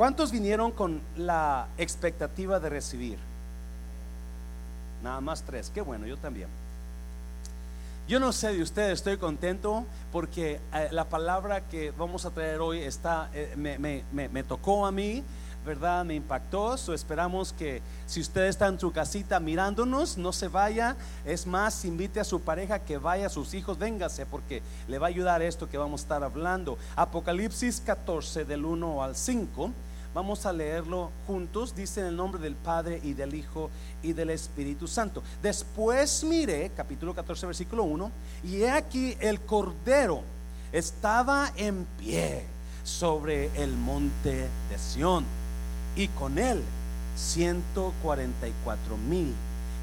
¿Cuántos 0.00 0.32
vinieron 0.32 0.72
con 0.72 1.02
la 1.14 1.68
expectativa 1.76 2.58
de 2.58 2.70
recibir? 2.70 3.18
Nada 5.02 5.20
más 5.20 5.42
tres. 5.42 5.70
Qué 5.74 5.82
bueno, 5.82 6.06
yo 6.06 6.16
también. 6.16 6.48
Yo 8.08 8.18
no 8.18 8.32
sé 8.32 8.54
de 8.54 8.62
ustedes, 8.62 8.94
estoy 8.94 9.18
contento 9.18 9.84
porque 10.10 10.58
eh, 10.72 10.88
la 10.90 11.04
palabra 11.04 11.68
que 11.68 11.90
vamos 11.90 12.24
a 12.24 12.30
traer 12.30 12.60
hoy 12.60 12.78
está, 12.78 13.28
eh, 13.34 13.52
me, 13.58 13.78
me, 14.10 14.42
tocó 14.42 14.86
a 14.86 14.90
mí, 14.90 15.22
¿verdad? 15.66 16.02
Me 16.06 16.14
impactó. 16.14 16.78
So 16.78 16.94
esperamos 16.94 17.52
que 17.52 17.82
si 18.06 18.22
usted 18.22 18.46
está 18.46 18.68
en 18.68 18.80
su 18.80 18.92
casita 18.92 19.38
mirándonos, 19.38 20.16
no 20.16 20.32
se 20.32 20.48
vaya. 20.48 20.96
Es 21.26 21.46
más, 21.46 21.84
invite 21.84 22.20
a 22.20 22.24
su 22.24 22.40
pareja 22.40 22.78
que 22.78 22.96
vaya, 22.96 23.26
a 23.26 23.28
sus 23.28 23.52
hijos, 23.52 23.78
véngase 23.78 24.24
porque 24.24 24.62
le 24.88 24.98
va 24.98 25.08
a 25.08 25.10
ayudar 25.10 25.42
esto 25.42 25.68
que 25.68 25.76
vamos 25.76 26.00
a 26.00 26.04
estar 26.04 26.24
hablando. 26.24 26.78
Apocalipsis 26.96 27.82
14 27.82 28.46
del 28.46 28.64
1 28.64 29.02
al 29.02 29.14
5. 29.14 29.72
Vamos 30.12 30.44
a 30.44 30.52
leerlo 30.52 31.10
juntos. 31.26 31.74
Dice 31.74 32.00
en 32.00 32.06
el 32.06 32.16
nombre 32.16 32.40
del 32.40 32.56
Padre 32.56 33.00
y 33.02 33.14
del 33.14 33.34
Hijo 33.34 33.70
y 34.02 34.12
del 34.12 34.30
Espíritu 34.30 34.88
Santo. 34.88 35.22
Después 35.42 36.24
miré, 36.24 36.72
capítulo 36.76 37.14
14, 37.14 37.46
versículo 37.46 37.84
1, 37.84 38.10
y 38.44 38.62
he 38.62 38.70
aquí 38.70 39.16
el 39.20 39.40
Cordero 39.40 40.22
estaba 40.72 41.52
en 41.56 41.86
pie 41.98 42.44
sobre 42.82 43.50
el 43.62 43.72
monte 43.76 44.48
de 44.70 44.78
Sión 44.78 45.24
y 45.94 46.08
con 46.08 46.38
él 46.38 46.62
144 47.16 48.96
mil 48.96 49.34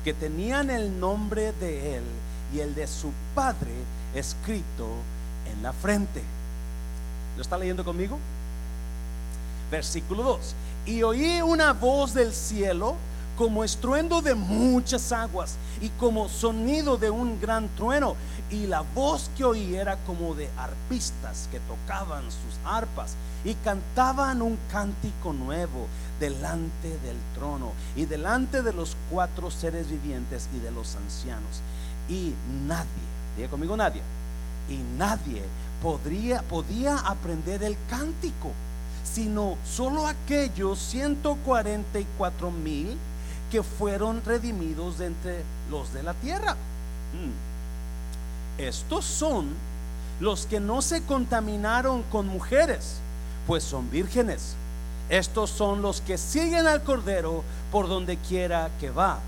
que 0.04 0.14
tenían 0.14 0.70
el 0.70 1.00
nombre 1.00 1.52
de 1.54 1.98
él 1.98 2.04
y 2.54 2.60
el 2.60 2.74
de 2.76 2.88
su 2.88 3.12
padre 3.36 3.72
escrito 4.16 4.88
en 5.52 5.62
la 5.62 5.74
frente. 5.74 6.22
¿Lo 7.36 7.42
está 7.42 7.58
leyendo 7.58 7.84
conmigo? 7.84 8.18
Versículo 9.72 10.24
2. 10.24 10.56
Y 10.86 11.04
oí 11.04 11.42
una 11.42 11.74
voz 11.74 12.14
del 12.14 12.34
cielo 12.34 12.96
como 13.38 13.64
estruendo 13.64 14.22
de 14.22 14.34
muchas 14.34 15.12
aguas 15.12 15.56
y 15.80 15.90
como 15.90 16.28
sonido 16.28 16.98
de 16.98 17.10
un 17.10 17.40
gran 17.40 17.70
trueno. 17.76 18.16
Y 18.50 18.66
la 18.66 18.82
voz 18.82 19.30
que 19.38 19.44
oí 19.44 19.76
era 19.76 19.98
como 20.06 20.34
de 20.34 20.50
arpistas 20.58 21.48
que 21.52 21.60
tocaban 21.62 22.24
sus 22.24 22.60
arpas 22.66 23.16
y 23.46 23.54
cantaban 23.56 24.42
un 24.42 24.58
cántico 24.72 25.34
nuevo 25.34 25.88
delante 26.20 26.90
del 26.90 27.18
trono 27.36 27.74
y 27.96 28.06
delante 28.06 28.64
de 28.64 28.74
los 28.74 28.98
cuatro 29.12 29.52
seres 29.52 29.90
vivientes 29.90 30.50
y 30.56 30.60
de 30.60 30.72
los 30.72 30.96
ancianos. 30.96 31.62
Y 32.10 32.34
nadie, 32.68 32.88
diga 33.36 33.50
conmigo 33.50 33.78
nadie, 33.78 34.02
y 34.70 34.78
nadie 34.98 35.44
podría, 35.82 36.42
podía 36.44 36.98
aprender 36.98 37.62
el 37.64 37.78
cántico 37.90 38.52
sino 39.14 39.58
solo 39.66 40.08
aquellos 40.08 40.80
144 40.80 42.52
mil 42.52 42.98
que 43.52 43.64
fueron 43.64 44.22
redimidos 44.26 44.98
de 44.98 45.08
entre 45.08 45.44
los 45.72 45.94
de 45.94 46.04
la 46.04 46.14
tierra. 46.16 46.54
Mm. 46.54 48.62
Estos 48.62 49.06
son 49.06 49.48
los 50.20 50.46
que 50.46 50.60
no 50.60 50.82
se 50.82 51.04
contaminaron 51.04 52.04
con 52.04 52.28
mujeres, 52.28 52.98
pues 53.46 53.64
son 53.64 53.90
vírgenes. 53.90 54.56
Estos 55.10 55.50
son 55.50 55.82
los 55.82 56.02
que 56.02 56.18
siguen 56.18 56.68
al 56.68 56.84
Cordero 56.84 57.44
por 57.72 57.88
donde 57.88 58.18
quiera 58.18 58.70
que 58.80 58.90
va. 58.90 59.20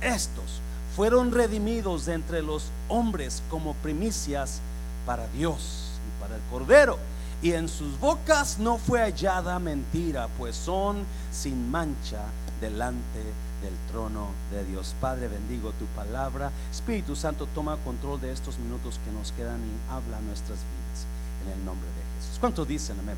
Estos 0.00 0.60
fueron 0.94 1.32
redimidos 1.32 2.06
de 2.06 2.14
entre 2.14 2.42
los 2.42 2.70
hombres 2.88 3.42
como 3.50 3.74
primicias 3.74 4.60
para 5.04 5.26
Dios 5.28 5.90
y 6.08 6.22
para 6.22 6.36
el 6.36 6.42
Cordero 6.50 6.98
y 7.42 7.52
en 7.52 7.68
sus 7.68 7.98
bocas 8.00 8.58
no 8.58 8.78
fue 8.78 9.00
hallada 9.00 9.58
mentira, 9.58 10.28
pues 10.38 10.56
son 10.56 11.04
sin 11.30 11.70
mancha 11.70 12.22
delante 12.60 13.20
del 13.62 13.74
trono 13.90 14.28
de 14.50 14.64
Dios. 14.64 14.94
Padre, 15.00 15.28
bendigo 15.28 15.72
tu 15.72 15.84
palabra. 15.86 16.50
Espíritu 16.70 17.14
Santo, 17.14 17.46
toma 17.54 17.76
control 17.84 18.20
de 18.20 18.32
estos 18.32 18.58
minutos 18.58 18.98
que 19.04 19.12
nos 19.12 19.32
quedan 19.32 19.60
y 19.60 19.92
habla 19.92 20.20
nuestras 20.20 20.58
vidas 20.58 21.06
en 21.44 21.58
el 21.58 21.64
nombre 21.64 21.88
de 21.88 22.20
Jesús. 22.20 22.38
¿Cuántos 22.40 22.66
dicen 22.66 22.98
amén? 23.00 23.16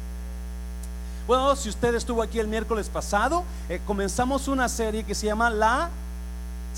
Bueno, 1.27 1.55
si 1.57 1.69
usted 1.69 1.95
estuvo 1.95 2.23
aquí 2.23 2.39
el 2.39 2.49
miércoles 2.49 2.89
pasado, 2.89 3.45
eh, 3.69 3.81
comenzamos 3.87 4.49
una 4.49 4.69
serie 4.69 5.05
que 5.05 5.15
se 5.15 5.27
llama 5.27 5.51
La 5.51 5.91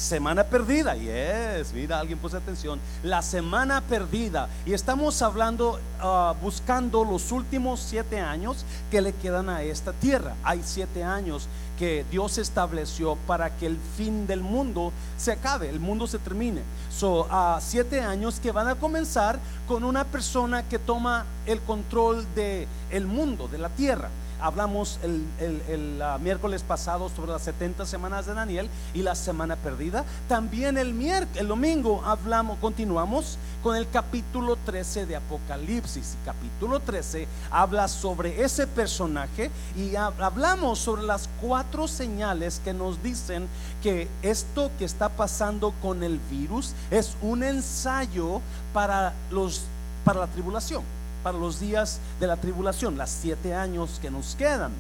Semana 0.00 0.44
perdida, 0.44 0.94
yes, 0.94 1.74
mira, 1.74 2.00
alguien 2.00 2.18
puso 2.18 2.38
atención. 2.38 2.80
La 3.02 3.20
semana 3.20 3.82
perdida. 3.82 4.48
Y 4.64 4.72
estamos 4.72 5.20
hablando, 5.20 5.78
ah, 6.00 6.34
buscando 6.40 7.04
los 7.04 7.30
últimos 7.32 7.80
siete 7.80 8.18
años 8.18 8.64
que 8.90 9.02
le 9.02 9.12
quedan 9.12 9.50
a 9.50 9.62
esta 9.62 9.92
tierra. 9.92 10.36
Hay 10.42 10.62
siete 10.64 11.04
años 11.04 11.48
que 11.78 12.06
Dios 12.10 12.38
estableció 12.38 13.16
para 13.26 13.54
que 13.54 13.66
el 13.66 13.76
fin 13.98 14.26
del 14.26 14.40
mundo 14.40 14.90
se 15.18 15.32
acabe, 15.32 15.68
el 15.68 15.80
mundo 15.80 16.06
se 16.06 16.18
termine. 16.18 16.62
Son 16.90 17.30
uh, 17.30 17.60
siete 17.60 18.00
años 18.00 18.40
que 18.40 18.52
van 18.52 18.68
a 18.68 18.76
comenzar 18.76 19.38
con 19.68 19.84
una 19.84 20.04
persona 20.04 20.66
que 20.66 20.78
toma 20.78 21.26
el 21.44 21.60
control 21.60 22.26
del 22.34 22.66
el 22.90 23.06
mundo, 23.06 23.48
de 23.48 23.58
la 23.58 23.68
tierra 23.68 24.08
hablamos 24.40 24.98
el, 25.02 26.00
ah, 26.02 26.18
miércoles 26.20 26.62
pasado 26.62 27.08
sobre 27.08 27.32
las 27.32 27.42
70 27.42 27.86
semanas 27.86 28.26
de 28.26 28.34
Daniel 28.34 28.68
y 28.94 29.02
la 29.02 29.14
semana 29.14 29.56
perdida. 29.56 30.04
También 30.28 30.78
el, 30.78 30.98
el 31.36 31.48
domingo 31.48 32.02
hablamos, 32.04 32.58
continuamos 32.58 33.38
con 33.62 33.76
el 33.76 33.88
capítulo 33.88 34.56
13 34.56 35.06
de 35.06 35.16
Apocalipsis. 35.16 36.16
Capítulo 36.24 36.80
13 36.80 37.28
habla 37.50 37.88
sobre 37.88 38.42
ese 38.42 38.66
personaje 38.66 39.50
y 39.76 39.96
hablamos 39.96 40.78
sobre 40.78 41.02
las 41.02 41.28
cuatro 41.40 41.88
señales 41.88 42.60
que 42.64 42.72
nos 42.72 43.02
dicen 43.02 43.48
que 43.82 44.08
esto 44.22 44.70
que 44.78 44.84
está 44.84 45.08
pasando 45.08 45.72
con 45.82 46.02
el 46.02 46.18
virus 46.30 46.74
es 46.90 47.16
un 47.22 47.42
ensayo 47.42 48.40
para 48.72 49.12
los 49.30 49.62
para 50.04 50.20
la 50.20 50.26
tribulación 50.26 50.99
para 51.22 51.38
los 51.38 51.60
días 51.60 52.00
de 52.19 52.26
la 52.26 52.36
tribulación, 52.36 52.98
las 52.98 53.10
siete 53.10 53.54
años 53.54 53.98
que 54.00 54.10
nos 54.10 54.34
quedan. 54.36 54.72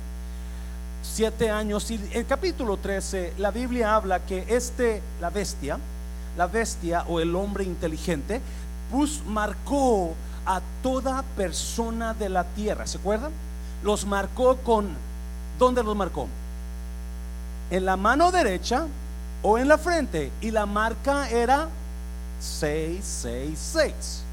Siete 1.02 1.50
años, 1.50 1.90
y 1.90 2.00
el 2.12 2.26
capítulo 2.26 2.76
13, 2.76 3.34
la 3.38 3.50
Biblia 3.50 3.94
habla 3.94 4.20
que 4.20 4.44
este, 4.48 5.02
la 5.20 5.30
bestia, 5.30 5.78
la 6.36 6.46
bestia 6.46 7.04
o 7.08 7.20
el 7.20 7.34
hombre 7.34 7.64
inteligente, 7.64 8.40
pues 8.90 9.22
marcó 9.26 10.14
a 10.44 10.60
toda 10.82 11.22
persona 11.36 12.14
de 12.14 12.28
la 12.28 12.44
tierra, 12.44 12.86
¿se 12.86 12.98
acuerdan? 12.98 13.32
Los 13.82 14.04
marcó 14.06 14.56
con, 14.58 14.88
¿dónde 15.58 15.82
los 15.82 15.96
marcó? 15.96 16.28
En 17.70 17.84
la 17.84 17.96
mano 17.96 18.30
derecha 18.30 18.86
o 19.42 19.58
en 19.58 19.68
la 19.68 19.78
frente, 19.78 20.30
y 20.40 20.50
la 20.50 20.66
marca 20.66 21.30
era 21.30 21.68
666 22.40 24.24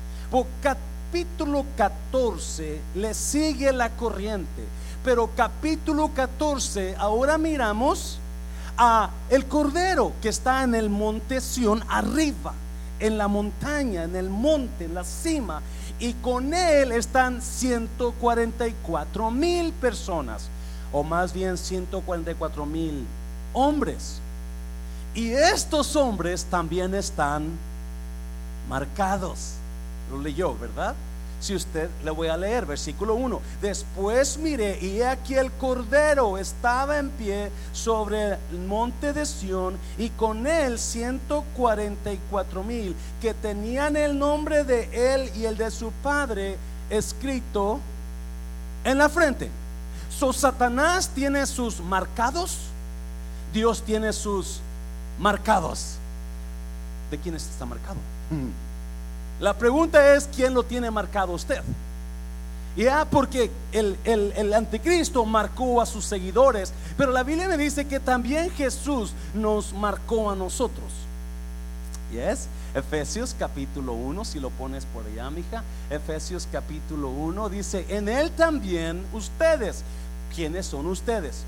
capítulo 1.08 1.66
14 1.78 2.82
le 2.96 3.14
sigue 3.14 3.72
la 3.72 3.90
corriente, 3.92 4.64
pero 5.06 5.30
capítulo 5.38 6.12
14 6.14 6.96
ahora 6.98 7.38
miramos 7.38 8.20
a 8.78 9.10
el 9.30 9.46
cordero 9.46 10.12
que 10.22 10.28
está 10.28 10.64
en 10.64 10.76
el 10.76 10.90
monte 10.90 11.40
Sión 11.40 11.82
arriba, 11.88 12.54
en 13.00 13.18
la 13.18 13.30
montaña, 13.30 14.04
en 14.04 14.18
el 14.18 14.30
monte, 14.30 14.84
en 14.84 14.96
la 14.96 15.06
cima, 15.06 15.62
y 15.98 16.12
con 16.16 16.54
él 16.54 16.92
están 16.92 17.42
144 17.42 19.32
mil 19.32 19.72
personas, 19.72 20.50
o 20.92 21.04
más 21.04 21.32
bien 21.32 21.58
144 21.58 22.66
mil 22.66 23.06
hombres. 23.54 24.20
Y 25.16 25.32
estos 25.32 25.96
hombres 25.96 26.44
también 26.50 26.94
están 26.94 27.48
marcados. 28.68 29.54
Lo 30.12 30.22
leyó, 30.22 30.58
¿verdad? 30.58 30.96
Si 31.40 31.54
usted 31.54 31.90
le 32.04 32.10
voy 32.10 32.30
a 32.30 32.38
leer, 32.38 32.66
versículo 32.66 33.14
1. 33.14 33.40
Después 33.62 34.38
miré 34.40 34.80
y 34.82 35.02
aquí 35.02 35.36
el 35.36 35.52
cordero 35.52 36.38
estaba 36.38 36.98
en 36.98 37.12
pie 37.12 37.52
sobre 37.74 38.34
el 38.34 38.60
monte 38.68 39.14
de 39.14 39.26
Sión 39.26 39.78
y 40.00 40.10
con 40.10 40.48
él 40.48 40.80
144 40.80 42.64
mil 42.64 42.96
que 43.22 43.36
tenían 43.36 43.96
el 43.96 44.18
nombre 44.18 44.64
de 44.64 45.14
él 45.14 45.30
y 45.36 45.46
el 45.46 45.58
de 45.58 45.70
su 45.70 45.92
padre 45.92 46.58
escrito 46.90 47.80
en 48.84 48.98
la 48.98 49.08
frente. 49.08 49.52
So 50.10 50.34
Satanás 50.34 51.12
tiene 51.14 51.46
sus 51.46 51.80
marcados, 51.82 52.58
Dios 53.54 53.84
tiene 53.84 54.12
sus 54.12 54.60
marcados. 55.20 55.98
¿De 57.12 57.20
quién 57.20 57.36
está 57.36 57.66
marcado? 57.66 57.98
La 59.40 59.54
pregunta 59.54 60.16
es, 60.16 60.28
¿quién 60.36 60.54
lo 60.54 60.64
tiene 60.64 60.90
marcado 60.90 61.34
usted? 61.34 61.62
Ya, 62.76 63.06
porque 63.06 63.50
el, 63.72 63.98
el, 64.04 64.54
anticristo 64.54 65.26
marcó 65.26 65.82
a 65.82 65.86
sus 65.88 66.06
seguidores, 66.06 66.72
pero 66.96 67.12
la 67.12 67.24
Biblia 67.24 67.48
me 67.48 67.58
dice 67.58 67.88
que 67.88 68.00
también 68.00 68.52
Jesús 68.52 69.14
nos 69.34 69.74
marcó 69.74 70.30
a 70.30 70.36
nosotros. 70.36 70.86
Yes, 72.12 72.48
Efesios 72.76 73.36
capítulo 73.38 73.94
1, 73.94 74.26
si 74.26 74.40
lo 74.40 74.52
pones 74.52 74.86
por 74.86 75.04
allá, 75.06 75.30
mija. 75.32 75.64
Efesios 75.90 76.48
capítulo 76.52 77.10
1 77.10 77.50
dice, 77.50 77.86
en 77.90 78.10
él 78.10 78.30
también 78.32 79.04
ustedes, 79.12 79.84
¿quiénes 80.36 80.68
son 80.68 80.86
ustedes? 80.86 81.44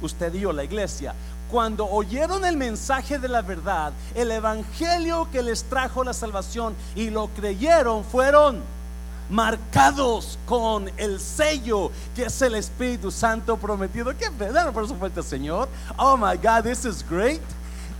Usted 0.00 0.34
y 0.34 0.40
yo, 0.40 0.52
la 0.52 0.64
iglesia. 0.64 1.14
Cuando 1.52 1.86
oyeron 1.86 2.46
el 2.46 2.56
mensaje 2.56 3.18
de 3.18 3.28
la 3.28 3.42
verdad, 3.42 3.92
el 4.14 4.30
evangelio 4.30 5.28
que 5.30 5.42
les 5.42 5.64
trajo 5.64 6.02
la 6.02 6.14
salvación 6.14 6.74
y 6.96 7.10
lo 7.10 7.28
creyeron, 7.28 8.04
fueron 8.04 8.62
marcados 9.28 10.38
con 10.46 10.90
el 10.96 11.20
sello 11.20 11.92
que 12.16 12.24
es 12.24 12.40
el 12.40 12.54
Espíritu 12.54 13.10
Santo 13.10 13.58
prometido. 13.58 14.16
Qué 14.16 14.30
verdad, 14.30 14.72
por 14.72 14.88
supuesto, 14.88 15.22
Señor. 15.22 15.68
Oh 15.98 16.16
my 16.16 16.38
God, 16.38 16.62
this 16.62 16.86
is 16.86 17.04
great. 17.06 17.42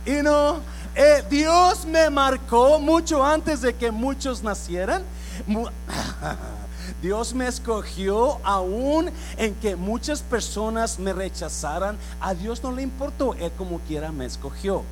You 0.03 0.21
know, 0.21 0.59
eh, 0.95 1.23
Dios 1.29 1.85
me 1.85 2.09
marcó 2.09 2.79
mucho 2.79 3.23
antes 3.23 3.61
de 3.61 3.75
que 3.75 3.91
muchos 3.91 4.41
nacieran. 4.41 5.03
Dios 7.01 7.33
me 7.33 7.47
escogió 7.47 8.39
aún 8.43 9.11
en 9.37 9.55
que 9.55 9.75
muchas 9.75 10.21
personas 10.21 10.99
me 10.99 11.13
rechazaran. 11.13 11.97
A 12.19 12.33
Dios 12.33 12.63
no 12.63 12.71
le 12.71 12.81
importó, 12.81 13.33
Él 13.35 13.51
como 13.57 13.79
quiera 13.79 14.11
me 14.11 14.25
escogió 14.25 14.83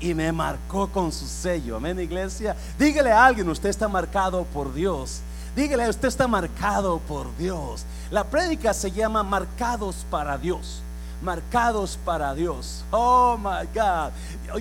y 0.00 0.14
me 0.14 0.32
marcó 0.32 0.88
con 0.88 1.12
su 1.12 1.26
sello. 1.26 1.76
Amén, 1.76 1.98
iglesia. 1.98 2.56
Dígale 2.78 3.12
a 3.12 3.24
alguien, 3.24 3.48
usted 3.48 3.68
está 3.68 3.88
marcado 3.88 4.44
por 4.44 4.74
Dios. 4.74 5.20
Dígale, 5.56 5.88
usted 5.88 6.08
está 6.08 6.26
marcado 6.26 6.98
por 7.00 7.34
Dios. 7.36 7.84
La 8.10 8.24
prédica 8.24 8.74
se 8.74 8.90
llama 8.90 9.22
Marcados 9.22 10.04
para 10.10 10.36
Dios. 10.36 10.82
Marcados 11.24 11.98
para 12.04 12.34
Dios. 12.34 12.84
Oh 12.90 13.36
my 13.38 13.66
God. 13.74 14.12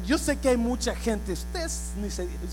Yo 0.06 0.18
sé 0.18 0.38
que 0.38 0.50
hay 0.50 0.58
mucha 0.58 0.96
gente, 0.96 1.34
usted 1.34 1.70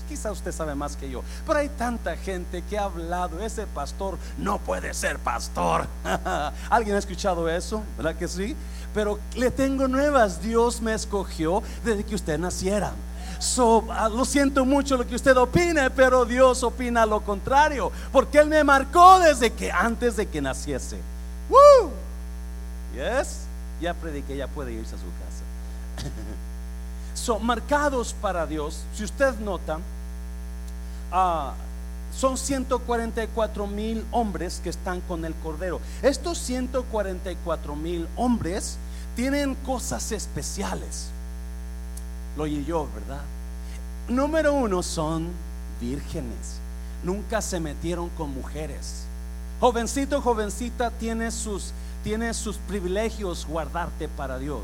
quizá 0.07 0.31
usted 0.31 0.51
sabe 0.51 0.75
más 0.75 0.95
que 0.95 1.09
yo, 1.09 1.23
pero 1.47 1.59
hay 1.59 1.69
tanta 1.69 2.15
gente 2.17 2.61
que 2.69 2.77
ha 2.77 2.83
hablado, 2.83 3.41
ese 3.41 3.65
pastor 3.65 4.17
no 4.37 4.59
puede 4.59 4.93
ser 4.93 5.17
pastor. 5.17 5.87
¿Alguien 6.69 6.95
ha 6.95 6.99
escuchado 6.99 7.49
eso? 7.49 7.81
¿Verdad 7.97 8.15
que 8.15 8.27
sí? 8.27 8.55
Pero 8.93 9.19
le 9.35 9.49
tengo 9.49 9.87
nuevas, 9.87 10.41
Dios 10.41 10.81
me 10.81 10.93
escogió 10.93 11.63
desde 11.83 12.03
que 12.03 12.15
usted 12.15 12.37
naciera. 12.37 12.91
Ah, 13.89 14.07
lo 14.07 14.23
siento 14.23 14.65
mucho 14.65 14.97
lo 14.97 15.07
que 15.07 15.15
usted 15.15 15.35
opine, 15.35 15.89
pero 15.89 16.25
Dios 16.25 16.61
opina 16.61 17.07
lo 17.07 17.21
contrario, 17.21 17.91
porque 18.11 18.37
Él 18.37 18.47
me 18.47 18.63
marcó 18.63 19.19
desde 19.19 19.51
que 19.51 19.71
antes 19.71 20.15
de 20.15 20.27
que 20.27 20.41
naciese. 20.41 20.97
Woo! 21.49 21.89
Yes, 22.93 23.40
ya 23.81 23.93
prediqué, 23.93 24.37
ya 24.37 24.47
puede 24.47 24.73
irse 24.73 24.95
a 24.95 24.97
su 24.97 25.05
casa. 25.05 26.09
son 27.13 27.45
marcados 27.45 28.13
para 28.21 28.45
Dios. 28.45 28.83
Si 28.95 29.03
usted 29.03 29.37
nota, 29.39 29.79
ah, 31.11 31.53
son 32.15 32.37
144 32.37 33.67
mil 33.67 34.05
hombres 34.11 34.61
que 34.63 34.69
están 34.69 35.01
con 35.01 35.25
el 35.25 35.33
Cordero. 35.35 35.79
Estos 36.01 36.37
144 36.39 37.75
mil 37.75 38.07
hombres 38.15 38.77
tienen 39.15 39.55
cosas 39.55 40.11
especiales. 40.11 41.07
Lo 42.37 42.43
oí 42.43 42.63
yo, 42.65 42.87
¿verdad? 42.93 43.21
Número 44.07 44.53
uno 44.53 44.83
son 44.83 45.29
vírgenes. 45.79 46.59
Nunca 47.03 47.41
se 47.41 47.59
metieron 47.59 48.09
con 48.09 48.33
mujeres. 48.33 49.05
Jovencito, 49.59 50.21
jovencita, 50.21 50.91
tiene 50.91 51.31
sus, 51.31 51.71
tiene 52.03 52.33
sus 52.33 52.57
privilegios 52.57 53.45
guardarte 53.45 54.07
para 54.07 54.37
Dios. 54.39 54.61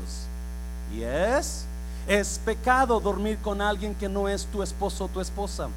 Y 0.94 1.02
es, 1.02 1.64
es 2.06 2.40
pecado 2.44 3.00
dormir 3.00 3.38
con 3.38 3.60
alguien 3.60 3.94
que 3.94 4.08
no 4.08 4.28
es 4.28 4.46
tu 4.46 4.62
esposo 4.62 5.04
o 5.04 5.08
tu 5.08 5.20
esposa. 5.20 5.68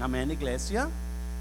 Amén, 0.00 0.30
iglesia. 0.30 0.88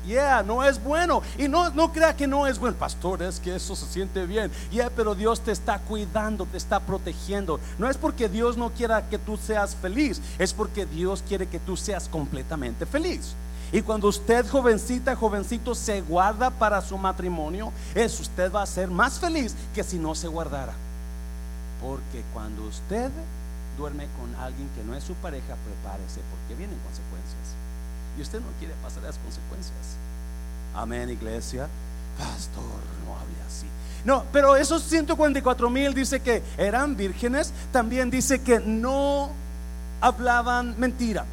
Yeah, 0.05 0.43
no 0.43 0.63
es 0.63 0.83
bueno. 0.83 1.21
Y 1.37 1.47
no, 1.47 1.69
no 1.69 1.91
crea 1.91 2.15
que 2.15 2.27
no 2.27 2.45
es 2.45 2.59
bueno. 2.59 2.75
Pastor, 2.75 3.23
es 3.23 3.39
que 3.39 3.55
eso 3.55 3.75
se 3.75 3.85
siente 3.85 4.25
bien. 4.25 4.51
Yeah, 4.71 4.89
pero 4.89 5.15
Dios 5.15 5.39
te 5.39 5.51
está 5.51 5.79
cuidando, 5.79 6.45
te 6.45 6.57
está 6.57 6.79
protegiendo. 6.79 7.59
No 7.77 7.89
es 7.89 7.97
porque 7.97 8.27
Dios 8.27 8.57
no 8.57 8.71
quiera 8.71 9.07
que 9.09 9.17
tú 9.17 9.37
seas 9.37 9.75
feliz, 9.75 10.21
es 10.37 10.53
porque 10.53 10.85
Dios 10.85 11.23
quiere 11.27 11.47
que 11.47 11.59
tú 11.59 11.77
seas 11.77 12.09
completamente 12.09 12.85
feliz. 12.85 13.33
Y 13.73 13.81
cuando 13.81 14.07
usted, 14.07 14.47
jovencita, 14.47 15.15
jovencito, 15.15 15.73
se 15.73 16.01
guarda 16.01 16.51
para 16.51 16.79
su 16.79 16.95
matrimonio, 16.95 17.73
es 17.95 18.19
usted 18.19 18.51
va 18.51 18.61
a 18.61 18.67
ser 18.67 18.87
más 18.87 19.19
feliz 19.19 19.55
que 19.73 19.83
si 19.83 19.97
no 19.97 20.13
se 20.13 20.27
guardara. 20.27 20.73
Porque 21.81 22.23
cuando 22.33 22.63
usted 22.67 23.09
duerme 23.75 24.07
con 24.19 24.33
alguien 24.39 24.69
que 24.75 24.83
no 24.83 24.95
es 24.95 25.03
su 25.03 25.15
pareja, 25.15 25.55
prepárese 25.65 26.21
porque 26.29 26.55
vienen 26.55 26.77
consecuencias. 26.85 27.55
Y 28.15 28.21
usted 28.21 28.39
no 28.41 28.47
quiere 28.59 28.75
pasar 28.83 29.01
las 29.01 29.17
consecuencias. 29.17 29.97
Amén, 30.75 31.09
iglesia. 31.09 31.67
Pastor, 32.19 32.63
no 33.07 33.15
hable 33.15 33.35
así. 33.47 33.65
No, 34.05 34.23
pero 34.31 34.55
esos 34.55 34.83
144 34.83 35.69
mil 35.71 35.95
dice 35.95 36.19
que 36.19 36.43
eran 36.59 36.95
vírgenes. 36.95 37.51
También 37.71 38.11
dice 38.11 38.39
que 38.43 38.59
no 38.59 39.31
hablaban 39.99 40.75
mentira. 40.77 41.25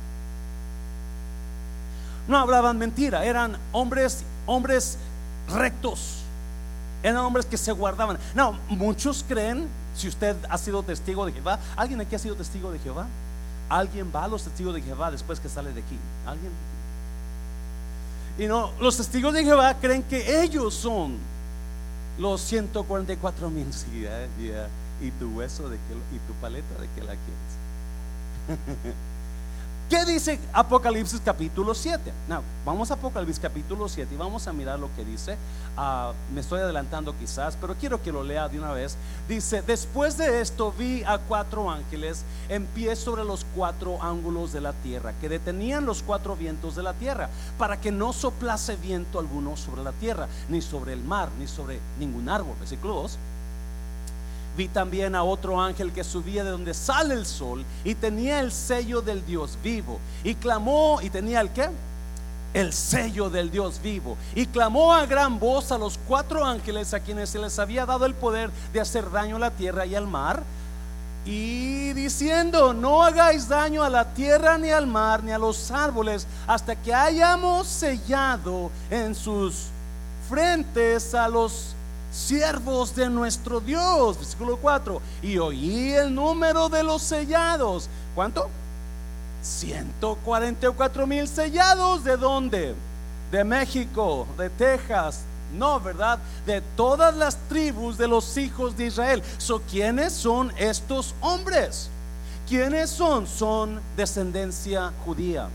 No 2.29 2.39
hablaban 2.39 2.79
mentira. 2.79 3.25
Eran 3.25 3.57
hombres, 3.73 4.25
hombres 4.47 4.99
rectos. 5.49 6.19
Eran 7.03 7.25
hombres 7.25 7.47
que 7.47 7.57
se 7.57 7.73
guardaban. 7.73 8.19
No, 8.35 8.53
muchos 8.69 9.25
creen, 9.27 9.69
si 9.97 10.09
usted 10.09 10.37
ha 10.49 10.59
sido 10.59 10.83
testigo 10.83 11.27
de 11.27 11.33
Jehová, 11.33 11.59
¿alguien 11.77 12.01
aquí 12.01 12.15
ha 12.15 12.19
sido 12.19 12.37
testigo 12.37 12.71
de 12.71 12.79
Jehová? 12.79 13.07
Alguien 13.69 14.11
va 14.15 14.25
a 14.25 14.29
los 14.29 14.43
testigos 14.43 14.75
de 14.75 14.83
Jehová 14.83 15.11
después 15.11 15.39
que 15.39 15.49
sale 15.49 15.73
de 15.73 15.81
aquí. 15.81 15.97
Alguien. 16.27 16.51
Y 18.39 18.47
no, 18.47 18.73
los 18.81 18.97
testigos 18.97 19.33
de 19.33 19.45
Jehová 19.45 19.75
creen 19.81 20.03
que 20.03 20.43
ellos 20.43 20.75
son 20.75 21.17
los 22.19 22.41
144 22.43 23.51
mil. 23.51 23.67
Y 25.03 25.11
tu 25.13 25.31
hueso 25.31 25.71
de 25.71 25.79
que, 25.79 25.95
y 26.15 26.19
tu 26.27 26.35
paleta 26.43 26.75
de 26.79 26.87
que 26.95 27.01
la 27.01 27.15
quieres. 27.17 28.95
¿Qué 29.91 30.05
dice 30.05 30.39
Apocalipsis 30.53 31.21
capítulo 31.25 31.75
7? 31.75 32.13
No, 32.29 32.43
vamos 32.65 32.93
a 32.93 32.95
Apocalipsis 32.95 33.41
capítulo 33.41 33.89
7 33.89 34.15
y 34.15 34.17
vamos 34.17 34.47
a 34.47 34.53
mirar 34.53 34.79
lo 34.79 34.89
que 34.95 35.05
dice. 35.05 35.37
Ah, 35.77 36.13
me 36.33 36.43
estoy 36.43 36.61
adelantando 36.61 37.13
quizás, 37.19 37.59
pero 37.61 37.75
quiero 37.75 38.01
que 38.01 38.13
lo 38.13 38.23
lea 38.23 38.49
de 38.49 38.61
una 38.61 38.71
vez. 38.71 38.97
Dice, 39.29 39.63
después 39.63 40.17
de 40.17 40.41
esto 40.41 40.73
vi 40.79 41.03
a 41.03 41.19
cuatro 41.19 41.69
ángeles 41.69 42.23
en 42.49 42.67
pie 42.67 42.95
sobre 42.95 43.25
los 43.25 43.45
cuatro 43.57 44.01
ángulos 44.01 44.53
de 44.53 44.61
la 44.61 44.75
tierra, 44.75 45.13
que 45.21 45.29
detenían 45.29 45.85
los 45.85 46.05
cuatro 46.05 46.37
vientos 46.37 46.77
de 46.77 46.85
la 46.85 46.93
tierra, 46.93 47.29
para 47.59 47.81
que 47.81 47.91
no 47.91 48.13
soplase 48.13 48.77
viento 48.77 49.19
alguno 49.19 49.57
sobre 49.57 49.83
la 49.83 49.91
tierra, 49.91 50.29
ni 50.49 50.63
sobre 50.63 50.93
el 50.93 51.03
mar, 51.03 51.31
ni 51.37 51.49
sobre 51.49 51.81
ningún 51.99 52.29
árbol. 52.29 52.55
Versículo 52.61 52.95
2. 52.95 53.19
Vi 54.57 54.69
también 54.69 55.15
a 55.15 55.23
otro 55.23 55.61
ángel 55.61 55.93
que 55.93 56.05
subía 56.05 56.45
de 56.45 56.51
donde 56.51 56.75
sale 56.75 57.15
el 57.15 57.25
sol 57.25 57.65
y 57.85 57.95
tenía 57.95 58.41
el 58.41 58.53
sello 58.53 59.01
del 59.01 59.25
Dios 59.25 59.57
vivo. 59.63 59.99
Y 60.25 60.35
clamó, 60.35 61.01
y 61.03 61.11
tenía 61.11 61.41
el 61.41 61.51
qué? 61.51 61.71
El 62.53 62.73
sello 62.73 63.31
del 63.31 63.51
Dios 63.51 63.81
vivo. 63.83 64.17
Y 64.35 64.47
clamó 64.47 64.93
a 64.93 65.07
gran 65.07 65.39
voz 65.39 65.71
a 65.71 65.79
los 65.79 65.99
cuatro 66.09 66.45
ángeles 66.45 66.93
a 66.95 67.01
quienes 67.01 67.31
se 67.31 67.39
les 67.39 67.59
había 67.59 67.87
dado 67.87 68.07
el 68.07 68.15
poder 68.15 68.51
de 68.73 68.81
hacer 68.81 69.11
daño 69.11 69.37
a 69.37 69.41
la 69.41 69.51
tierra 69.51 69.87
y 69.87 69.95
al 69.95 70.07
mar. 70.07 70.43
Y 71.25 71.93
diciendo, 71.93 72.73
no 72.73 73.03
hagáis 73.03 73.47
daño 73.47 73.85
a 73.85 73.91
la 73.91 74.15
tierra 74.15 74.59
ni 74.59 74.71
al 74.71 74.87
mar 74.87 75.23
ni 75.23 75.33
a 75.33 75.39
los 75.39 75.71
árboles 75.71 76.27
hasta 76.47 76.75
que 76.75 76.95
hayamos 76.95 77.69
sellado 77.69 78.71
en 78.91 79.15
sus 79.15 79.67
frentes 80.29 81.15
a 81.15 81.29
los 81.29 81.75
siervos 82.11 82.95
de 82.95 83.09
nuestro 83.09 83.61
Dios. 83.61 84.17
Versículo 84.17 84.57
4. 84.57 85.01
Y 85.23 85.39
oí 85.39 85.93
el 85.93 86.15
número 86.15 86.69
de 86.69 86.83
los 86.83 87.03
sellados. 87.03 87.89
¿Cuánto? 88.15 88.49
144 89.43 91.07
mil 91.07 91.27
sellados. 91.29 92.05
¿De 92.05 92.17
dónde? 92.17 92.75
De 93.31 93.45
México, 93.45 94.27
de 94.37 94.51
Texas. 94.51 95.21
No, 95.55 95.81
¿verdad? 95.81 96.19
De 96.47 96.61
todas 96.77 97.15
las 97.17 97.37
tribus 97.49 97.99
de 97.99 98.07
los 98.09 98.37
hijos 98.37 98.77
de 98.77 98.87
Israel. 98.87 99.23
So, 99.39 99.61
¿Quiénes 99.71 100.13
son 100.13 100.53
estos 100.57 101.15
hombres? 101.21 101.89
¿Quiénes 102.49 102.91
son? 102.91 103.27
Son 103.27 103.81
descendencia 103.97 104.93
judía 105.05 105.49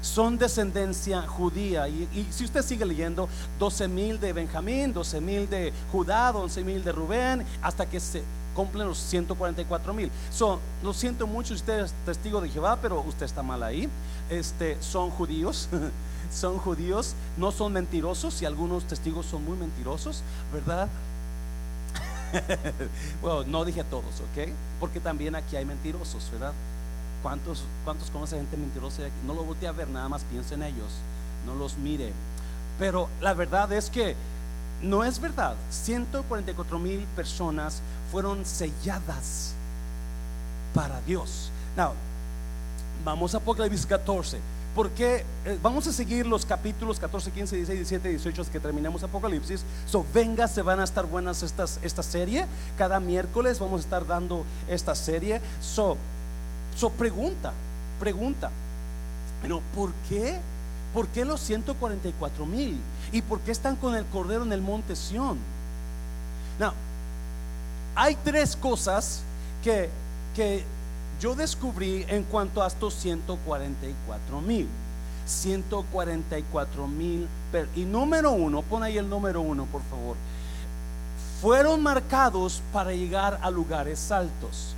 son 0.00 0.38
descendencia 0.38 1.22
judía. 1.22 1.88
Y, 1.88 2.26
si 2.30 2.44
usted 2.44 2.62
sigue 2.62 2.84
leyendo, 2.84 3.28
12 3.58 3.88
mil 3.88 4.20
de 4.20 4.32
Benjamín, 4.32 4.92
12 4.92 5.20
mil 5.20 5.48
de 5.48 5.72
Judá, 5.92 6.30
11 6.30 6.64
mil 6.64 6.82
de 6.84 6.92
Rubén, 6.92 7.44
hasta 7.62 7.86
que 7.86 8.00
se 8.00 8.22
cumplen 8.54 8.88
los 8.88 8.98
144 8.98 9.94
mil. 9.94 10.10
So, 10.32 10.58
lo 10.82 10.92
siento 10.92 11.26
mucho, 11.26 11.54
usted 11.54 11.84
es 11.84 11.94
testigo 12.04 12.40
de 12.40 12.48
Jehová, 12.48 12.78
pero 12.80 13.00
usted 13.00 13.26
está 13.26 13.42
mal 13.42 13.62
ahí. 13.62 13.88
Este, 14.28 14.76
son 14.82 15.10
judíos. 15.10 15.68
son 16.32 16.58
judíos, 16.58 17.14
no 17.36 17.50
son 17.50 17.72
mentirosos 17.72 18.40
y 18.42 18.46
algunos 18.46 18.84
testigos 18.84 19.26
son 19.26 19.44
muy 19.44 19.56
mentirosos, 19.56 20.22
¿verdad? 20.52 20.88
bueno, 23.22 23.44
no 23.44 23.64
dije 23.64 23.82
todos, 23.84 24.04
¿ok? 24.04 24.52
Porque 24.78 25.00
también 25.00 25.34
aquí 25.34 25.56
hay 25.56 25.64
mentirosos, 25.64 26.30
¿verdad? 26.30 26.52
¿Cuántos, 27.22 27.64
cuántos 27.84 28.10
conoce 28.10 28.36
gente 28.36 28.56
mentirosa? 28.56 29.02
No 29.26 29.34
lo 29.34 29.44
voltee 29.44 29.68
a 29.68 29.72
ver, 29.72 29.88
nada 29.88 30.08
más 30.08 30.22
piensa 30.24 30.54
en 30.54 30.62
ellos, 30.62 30.90
no 31.46 31.54
los 31.54 31.76
mire. 31.76 32.12
Pero 32.78 33.08
la 33.20 33.34
verdad 33.34 33.72
es 33.72 33.90
que 33.90 34.16
no 34.82 35.04
es 35.04 35.20
verdad. 35.20 35.54
144 35.70 36.78
mil 36.78 37.00
personas 37.14 37.82
fueron 38.10 38.44
selladas 38.46 39.52
para 40.74 41.00
Dios. 41.02 41.50
Now, 41.76 41.92
vamos 43.04 43.34
a 43.34 43.38
Apocalipsis 43.38 43.86
14. 43.86 44.38
Porque 44.74 45.24
eh, 45.44 45.58
vamos 45.60 45.86
a 45.88 45.92
seguir 45.92 46.26
los 46.26 46.46
capítulos 46.46 47.00
14, 47.00 47.32
15, 47.32 47.56
16, 47.56 47.78
17, 47.80 48.08
18 48.08 48.42
hasta 48.42 48.52
que 48.52 48.60
terminemos 48.60 49.02
Apocalipsis. 49.02 49.64
So, 49.86 50.06
venga, 50.14 50.46
se 50.46 50.62
van 50.62 50.78
a 50.78 50.84
estar 50.84 51.06
buenas 51.06 51.42
estas, 51.42 51.80
esta 51.82 52.04
serie. 52.04 52.46
Cada 52.78 53.00
miércoles 53.00 53.58
vamos 53.58 53.80
a 53.80 53.84
estar 53.84 54.06
dando 54.06 54.44
esta 54.68 54.94
serie. 54.94 55.40
So, 55.60 55.96
so 56.76 56.90
pregunta, 56.90 57.52
pregunta. 57.98 58.50
Pero, 59.42 59.62
¿por 59.74 59.92
qué? 60.08 60.38
¿Por 60.92 61.06
qué 61.08 61.24
los 61.24 61.40
144 61.40 62.46
mil? 62.46 62.78
¿Y 63.12 63.22
por 63.22 63.40
qué 63.40 63.52
están 63.52 63.76
con 63.76 63.94
el 63.94 64.04
cordero 64.06 64.44
en 64.44 64.52
el 64.52 64.60
monte 64.60 64.96
Sión? 64.96 65.38
Now, 66.58 66.72
hay 67.94 68.16
tres 68.24 68.56
cosas 68.56 69.22
que, 69.62 69.88
que 70.34 70.64
yo 71.20 71.34
descubrí 71.34 72.04
en 72.08 72.24
cuanto 72.24 72.62
a 72.62 72.66
estos 72.66 72.94
144 72.94 74.40
mil. 74.40 74.68
144 75.26 76.88
mil. 76.88 77.28
Y 77.76 77.84
número 77.84 78.32
uno, 78.32 78.62
pon 78.62 78.82
ahí 78.82 78.98
el 78.98 79.08
número 79.08 79.40
uno, 79.40 79.66
por 79.66 79.82
favor. 79.82 80.16
Fueron 81.40 81.82
marcados 81.82 82.62
para 82.72 82.92
llegar 82.92 83.38
a 83.42 83.50
lugares 83.50 84.10
altos. 84.10 84.74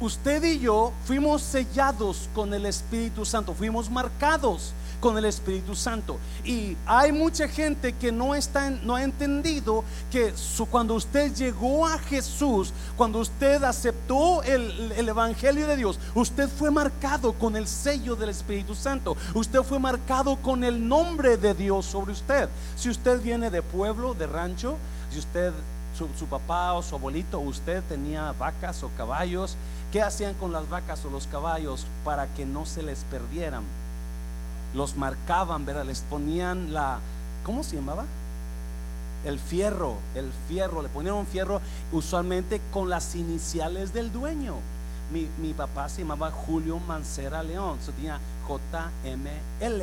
Usted 0.00 0.42
y 0.42 0.58
yo 0.58 0.92
fuimos 1.04 1.42
sellados 1.42 2.28
con 2.34 2.52
el 2.52 2.66
Espíritu 2.66 3.24
Santo, 3.24 3.54
fuimos 3.54 3.90
marcados 3.90 4.72
con 5.04 5.18
el 5.18 5.26
Espíritu 5.26 5.74
Santo. 5.74 6.18
Y 6.44 6.76
hay 6.86 7.12
mucha 7.12 7.46
gente 7.46 7.92
que 7.92 8.10
no, 8.10 8.34
está, 8.34 8.70
no 8.70 8.96
ha 8.96 9.02
entendido 9.02 9.84
que 10.10 10.32
cuando 10.70 10.94
usted 10.94 11.34
llegó 11.34 11.86
a 11.86 11.98
Jesús, 11.98 12.72
cuando 12.96 13.18
usted 13.18 13.62
aceptó 13.62 14.42
el, 14.42 14.92
el 14.96 15.08
Evangelio 15.08 15.66
de 15.66 15.76
Dios, 15.76 16.00
usted 16.14 16.48
fue 16.48 16.70
marcado 16.70 17.34
con 17.34 17.54
el 17.54 17.68
sello 17.68 18.16
del 18.16 18.30
Espíritu 18.30 18.74
Santo. 18.74 19.16
Usted 19.34 19.62
fue 19.62 19.78
marcado 19.78 20.36
con 20.36 20.64
el 20.64 20.88
nombre 20.88 21.36
de 21.36 21.54
Dios 21.54 21.84
sobre 21.84 22.12
usted. 22.12 22.48
Si 22.74 22.88
usted 22.88 23.20
viene 23.20 23.50
de 23.50 23.60
pueblo, 23.62 24.14
de 24.14 24.26
rancho, 24.26 24.76
si 25.10 25.18
usted 25.18 25.52
su, 25.96 26.08
su, 26.18 26.26
papá 26.26 26.72
o 26.72 26.82
su 26.82 26.96
abuelito 26.96 27.38
usted 27.38 27.82
tenía 27.84 28.32
vacas 28.32 28.82
o 28.82 28.90
caballos, 28.96 29.56
¿qué 29.94 30.02
hacían 30.02 30.34
con 30.34 30.52
las 30.52 30.68
vacas 30.68 31.02
o 31.06 31.10
los 31.10 31.26
caballos 31.28 31.86
para 32.04 32.26
que 32.34 32.44
no 32.44 32.66
se 32.66 32.82
les 32.82 33.04
perdieran? 33.04 33.62
los 34.74 34.96
marcaban, 34.96 35.64
¿verdad? 35.64 35.84
Les 35.84 36.00
ponían 36.00 36.74
la, 36.74 36.98
¿cómo 37.44 37.62
se 37.62 37.76
llamaba? 37.76 38.04
El 39.24 39.38
fierro, 39.38 39.96
el 40.14 40.30
fierro, 40.48 40.82
le 40.82 40.88
ponían 40.88 41.14
un 41.14 41.26
fierro 41.26 41.60
usualmente 41.92 42.60
con 42.72 42.90
las 42.90 43.14
iniciales 43.14 43.94
del 43.94 44.12
dueño. 44.12 44.56
Mi, 45.12 45.52
papá 45.52 45.88
se 45.88 46.02
llamaba 46.02 46.32
Julio 46.32 46.80
Mancera 46.80 47.42
León, 47.42 47.78
se 47.80 47.92
tenía 47.92 48.18
JML. 48.48 49.82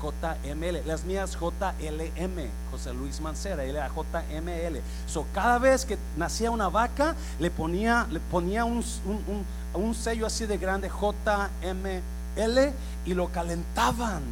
JML, 0.00 0.86
las 0.86 1.04
mías 1.04 1.36
JLM, 1.38 2.50
José 2.70 2.92
Luis 2.94 3.20
Mancera, 3.20 3.64
él 3.64 3.76
era 3.76 3.88
JML. 3.88 4.80
So, 5.06 5.26
cada 5.32 5.58
vez 5.58 5.84
que 5.84 5.98
nacía 6.16 6.50
una 6.50 6.68
vaca, 6.68 7.14
le 7.38 7.50
ponía, 7.50 8.06
le 8.10 8.20
ponía 8.20 8.64
un, 8.64 8.84
un, 9.06 9.44
un 9.74 9.94
sello 9.94 10.26
así 10.26 10.46
de 10.46 10.58
grande, 10.58 10.88
JML 10.88 12.72
y 13.06 13.14
lo 13.14 13.28
calentaban 13.28 14.22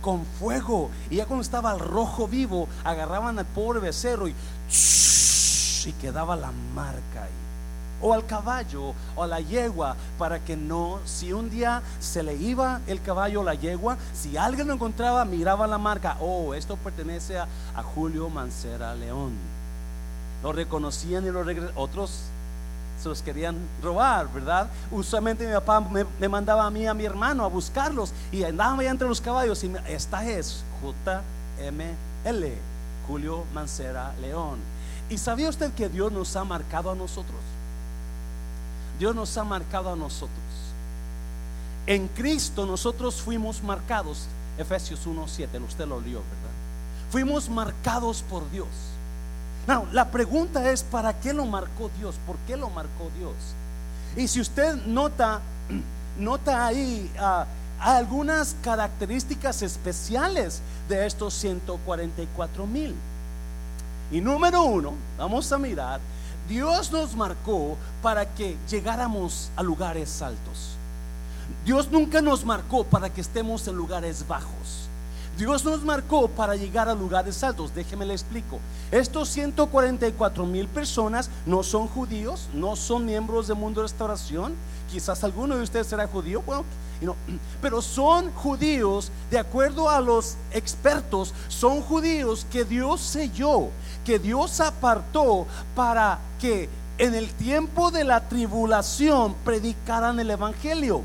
con 0.00 0.24
fuego. 0.38 0.90
Y 1.10 1.16
ya 1.16 1.26
cuando 1.26 1.42
estaba 1.42 1.70
al 1.70 1.78
rojo 1.78 2.28
vivo, 2.28 2.68
agarraban 2.84 3.38
al 3.38 3.46
pobre 3.46 3.80
becerro 3.80 4.28
y, 4.28 4.34
y 5.86 5.92
quedaba 6.00 6.36
la 6.36 6.52
marca 6.74 7.24
ahí. 7.24 7.30
O 8.02 8.12
al 8.12 8.26
caballo 8.26 8.94
o 9.16 9.22
a 9.22 9.26
la 9.26 9.40
yegua, 9.40 9.96
para 10.18 10.40
que 10.40 10.56
no, 10.56 10.98
si 11.04 11.32
un 11.32 11.48
día 11.48 11.82
se 12.00 12.22
le 12.22 12.34
iba 12.34 12.80
el 12.86 13.00
caballo 13.00 13.40
o 13.40 13.44
la 13.44 13.54
yegua, 13.54 13.96
si 14.12 14.36
alguien 14.36 14.66
lo 14.66 14.74
encontraba, 14.74 15.24
miraba 15.24 15.66
la 15.66 15.78
marca. 15.78 16.16
Oh, 16.20 16.52
esto 16.52 16.76
pertenece 16.76 17.38
a, 17.38 17.46
Julio 17.94 18.28
Mancera 18.28 18.94
León. 18.94 19.32
Lo 20.42 20.52
reconocían 20.52 21.24
y 21.26 21.30
lo. 21.30 21.44
Otros 21.76 22.30
se 23.02 23.08
los 23.08 23.22
querían 23.22 23.56
robar, 23.82 24.32
¿verdad? 24.32 24.68
Usualmente 24.90 25.46
mi 25.46 25.52
papá 25.52 25.80
me, 25.80 26.28
mandaba 26.28 26.66
a 26.66 26.70
mí, 26.70 26.86
a 26.86 26.94
mi 26.94 27.04
hermano, 27.04 27.44
a 27.44 27.48
buscarlos 27.48 28.12
y 28.30 28.44
andaba 28.44 28.80
allá 28.80 28.90
entre 28.90 29.08
los 29.08 29.20
caballos 29.20 29.62
y 29.64 29.72
esta 29.88 30.24
es 30.24 30.62
JML, 30.80 32.52
Julio 33.08 33.44
Mancera 33.52 34.12
León. 34.20 34.58
¿Y 35.10 35.18
sabía 35.18 35.48
usted 35.48 35.72
que 35.72 35.88
Dios 35.88 36.12
nos 36.12 36.36
ha 36.36 36.44
marcado 36.44 36.90
a 36.90 36.94
nosotros? 36.94 37.40
Dios 38.98 39.14
nos 39.14 39.36
ha 39.36 39.44
marcado 39.44 39.92
a 39.92 39.96
nosotros. 39.96 40.30
En 41.86 42.08
Cristo 42.08 42.66
nosotros 42.66 43.20
fuimos 43.20 43.62
marcados, 43.62 44.26
Efesios 44.56 45.06
1.7, 45.06 45.64
usted 45.66 45.86
lo 45.86 46.00
leyó, 46.00 46.18
¿verdad? 46.20 46.52
Fuimos 47.10 47.48
marcados 47.48 48.22
por 48.22 48.48
Dios. 48.50 48.68
La 49.92 50.10
pregunta 50.10 50.70
es, 50.70 50.82
¿para 50.82 51.18
qué 51.20 51.32
lo 51.32 51.46
marcó 51.46 51.90
Dios? 51.98 52.16
¿Por 52.26 52.36
qué 52.46 52.56
lo 52.56 52.68
marcó 52.70 53.10
Dios? 53.18 53.34
Y 54.16 54.28
si 54.28 54.40
usted 54.40 54.74
nota, 54.86 55.40
nota 56.18 56.66
ahí 56.66 57.10
ah, 57.18 57.46
algunas 57.78 58.56
características 58.62 59.62
especiales 59.62 60.60
de 60.88 61.06
estos 61.06 61.34
144 61.34 62.66
mil. 62.66 62.94
Y 64.10 64.20
número 64.20 64.62
uno, 64.62 64.92
vamos 65.16 65.50
a 65.52 65.58
mirar, 65.58 66.00
Dios 66.48 66.90
nos 66.90 67.14
marcó 67.14 67.76
para 68.02 68.34
que 68.34 68.56
llegáramos 68.68 69.50
a 69.56 69.62
lugares 69.62 70.22
altos. 70.22 70.76
Dios 71.64 71.90
nunca 71.90 72.20
nos 72.20 72.44
marcó 72.44 72.84
para 72.84 73.10
que 73.10 73.20
estemos 73.20 73.66
en 73.68 73.76
lugares 73.76 74.26
bajos. 74.26 74.88
Dios 75.38 75.64
nos 75.64 75.82
marcó 75.82 76.28
para 76.28 76.56
llegar 76.56 76.88
a 76.88 76.94
lugares 76.94 77.42
altos. 77.42 77.74
Déjeme 77.74 78.04
le 78.04 78.12
explico. 78.12 78.58
Estos 78.90 79.28
144 79.30 80.44
mil 80.44 80.68
personas 80.68 81.30
no 81.46 81.62
son 81.62 81.88
judíos, 81.88 82.48
no 82.52 82.76
son 82.76 83.06
miembros 83.06 83.48
del 83.48 83.56
mundo 83.56 83.80
de 83.80 83.86
restauración. 83.86 84.54
Quizás 84.90 85.24
alguno 85.24 85.56
de 85.56 85.62
ustedes 85.62 85.86
será 85.86 86.06
judío, 86.06 86.42
bueno, 86.42 86.64
pero 87.62 87.80
son 87.80 88.30
judíos, 88.32 89.10
de 89.30 89.38
acuerdo 89.38 89.88
a 89.88 90.00
los 90.00 90.36
expertos, 90.52 91.32
son 91.48 91.80
judíos 91.80 92.46
que 92.52 92.64
Dios 92.64 93.00
selló, 93.00 93.68
que 94.04 94.18
Dios 94.18 94.60
apartó 94.60 95.46
para 95.74 96.18
que 96.40 96.68
en 96.98 97.14
el 97.14 97.30
tiempo 97.30 97.90
de 97.90 98.04
la 98.04 98.28
tribulación 98.28 99.34
predicaran 99.44 100.20
el 100.20 100.30
Evangelio. 100.30 101.02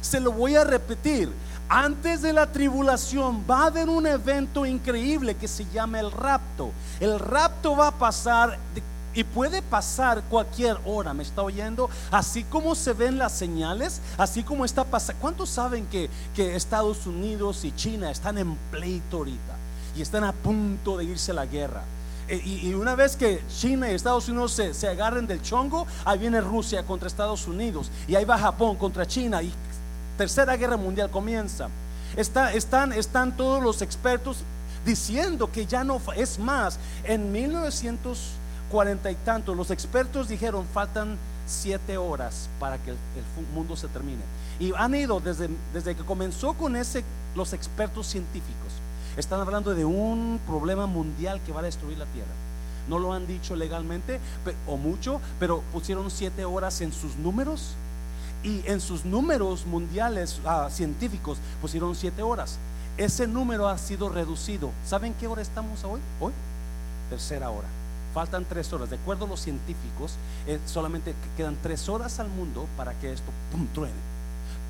Se 0.00 0.20
lo 0.20 0.32
voy 0.32 0.56
a 0.56 0.64
repetir 0.64 1.32
antes 1.72 2.20
de 2.22 2.32
la 2.32 2.50
tribulación 2.50 3.44
va 3.48 3.62
a 3.62 3.66
haber 3.66 3.88
un 3.88 4.04
evento 4.04 4.66
increíble 4.66 5.36
que 5.36 5.46
se 5.46 5.64
llama 5.66 6.00
el 6.00 6.10
rapto. 6.10 6.72
El 6.98 7.20
rapto 7.20 7.76
va 7.76 7.86
a 7.86 7.92
pasar 7.92 8.58
y 9.14 9.22
puede 9.22 9.62
pasar 9.62 10.24
cualquier 10.28 10.78
hora, 10.84 11.14
¿me 11.14 11.22
está 11.22 11.42
oyendo? 11.42 11.88
Así 12.10 12.42
como 12.42 12.74
se 12.74 12.92
ven 12.92 13.18
las 13.18 13.30
señales, 13.30 14.00
así 14.18 14.42
como 14.42 14.64
está 14.64 14.82
pasando. 14.82 15.20
¿Cuántos 15.20 15.48
saben 15.48 15.86
que, 15.86 16.10
Estados 16.56 17.06
Unidos 17.06 17.64
y 17.64 17.70
China 17.70 18.10
están 18.10 18.38
en 18.38 18.56
pleito 18.72 19.18
ahorita 19.18 19.54
y 19.96 20.02
están 20.02 20.24
a 20.24 20.32
punto 20.32 20.96
de 20.96 21.04
irse 21.04 21.30
a 21.30 21.34
la 21.34 21.46
guerra? 21.46 21.82
E, 22.30 22.36
y, 22.44 22.74
una 22.74 22.94
vez 22.94 23.16
que 23.16 23.42
China 23.48 23.90
y 23.90 23.94
Estados 23.94 24.28
Unidos 24.28 24.52
se, 24.52 24.72
se, 24.72 24.86
agarren 24.86 25.26
del 25.26 25.42
chongo, 25.42 25.84
ahí 26.04 26.16
viene 26.16 26.40
Rusia 26.40 26.84
contra 26.84 27.08
Estados 27.08 27.48
Unidos 27.48 27.90
y 28.06 28.14
ahí 28.14 28.24
va 28.24 28.38
Japón 28.38 28.76
contra 28.76 29.04
China 29.04 29.42
y 29.42 29.52
tercera 30.16 30.56
guerra 30.56 30.76
mundial 30.76 31.10
comienza. 31.10 31.68
Está, 32.16 32.52
están, 32.52 32.92
están 32.92 33.36
todos 33.36 33.62
los 33.62 33.82
expertos 33.82 34.44
diciendo 34.84 35.50
que 35.50 35.66
ya 35.66 35.82
no 35.82 36.00
es 36.14 36.38
más. 36.38 36.78
En 37.04 37.32
1940 37.32 39.10
y 39.10 39.14
tanto, 39.16 39.54
los 39.54 39.70
expertos 39.70 40.28
dijeron 40.28 40.66
faltan 40.72 41.18
siete 41.46 41.96
horas 41.96 42.48
para 42.60 42.78
que 42.78 42.90
el, 42.90 42.96
mundo 43.54 43.76
se 43.76 43.88
termine. 43.88 44.22
Y 44.60 44.72
han 44.76 44.94
ido 44.94 45.18
desde, 45.18 45.48
desde 45.72 45.96
que 45.96 46.04
comenzó 46.04 46.54
con 46.54 46.76
ese, 46.76 47.04
los 47.34 47.52
expertos 47.52 48.06
científicos. 48.06 48.72
Están 49.20 49.40
hablando 49.42 49.74
de 49.74 49.84
un 49.84 50.40
problema 50.46 50.86
mundial 50.86 51.42
que 51.44 51.52
va 51.52 51.60
a 51.60 51.64
destruir 51.64 51.98
la 51.98 52.06
tierra. 52.06 52.30
No 52.88 52.98
lo 52.98 53.12
han 53.12 53.26
dicho 53.26 53.54
legalmente 53.54 54.18
o 54.66 54.78
mucho, 54.78 55.20
pero 55.38 55.62
pusieron 55.74 56.10
siete 56.10 56.46
horas 56.46 56.80
en 56.80 56.90
sus 56.90 57.16
números 57.16 57.74
y 58.42 58.62
en 58.64 58.80
sus 58.80 59.04
números 59.04 59.66
mundiales 59.66 60.40
ah, 60.46 60.68
científicos 60.70 61.36
pusieron 61.60 61.94
siete 61.94 62.22
horas. 62.22 62.56
Ese 62.96 63.26
número 63.26 63.68
ha 63.68 63.76
sido 63.76 64.08
reducido. 64.08 64.70
¿Saben 64.86 65.12
qué 65.12 65.26
hora 65.26 65.42
estamos 65.42 65.84
hoy? 65.84 66.00
Hoy, 66.18 66.32
tercera 67.10 67.50
hora. 67.50 67.68
Faltan 68.14 68.46
tres 68.46 68.72
horas. 68.72 68.88
De 68.88 68.96
acuerdo 68.96 69.26
a 69.26 69.28
los 69.28 69.40
científicos, 69.40 70.14
eh, 70.46 70.58
solamente 70.64 71.14
quedan 71.36 71.58
tres 71.62 71.90
horas 71.90 72.18
al 72.20 72.28
mundo 72.28 72.66
para 72.74 72.94
que 72.94 73.12
esto 73.12 73.30
truene. 73.74 74.09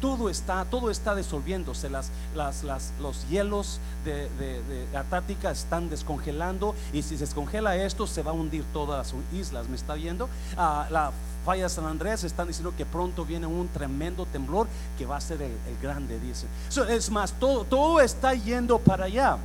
Todo 0.00 0.30
está, 0.30 0.64
todo 0.64 0.90
está 0.90 1.14
disolviéndose, 1.14 1.90
las, 1.90 2.10
las, 2.34 2.92
los 3.00 3.28
hielos 3.28 3.80
de, 4.04 4.28
de, 4.30 4.62
de 4.62 4.96
Antártica 4.96 5.50
están 5.50 5.90
descongelando 5.90 6.74
y 6.92 7.02
si 7.02 7.16
se 7.16 7.24
descongela 7.24 7.76
esto 7.76 8.06
se 8.06 8.22
va 8.22 8.30
a 8.30 8.34
hundir 8.34 8.64
todas 8.72 9.12
las 9.12 9.38
islas, 9.38 9.68
¿me 9.68 9.76
está 9.76 9.94
viendo? 9.94 10.28
Ah, 10.56 10.86
la 10.90 11.12
falla 11.44 11.64
de 11.64 11.68
San 11.68 11.86
Andrés 11.86 12.24
están 12.24 12.48
diciendo 12.48 12.74
que 12.76 12.84
pronto 12.84 13.24
viene 13.24 13.46
un 13.46 13.68
tremendo 13.68 14.26
temblor 14.26 14.66
que 14.98 15.06
va 15.06 15.16
a 15.16 15.20
ser 15.20 15.42
el, 15.42 15.52
grande, 15.80 16.18
dice. 16.20 16.46
So, 16.68 16.84
es 16.84 17.10
más, 17.10 17.32
todo, 17.32 17.64
todo 17.64 18.00
está 18.00 18.34
yendo 18.34 18.78
para 18.78 19.04
allá. 19.04 19.38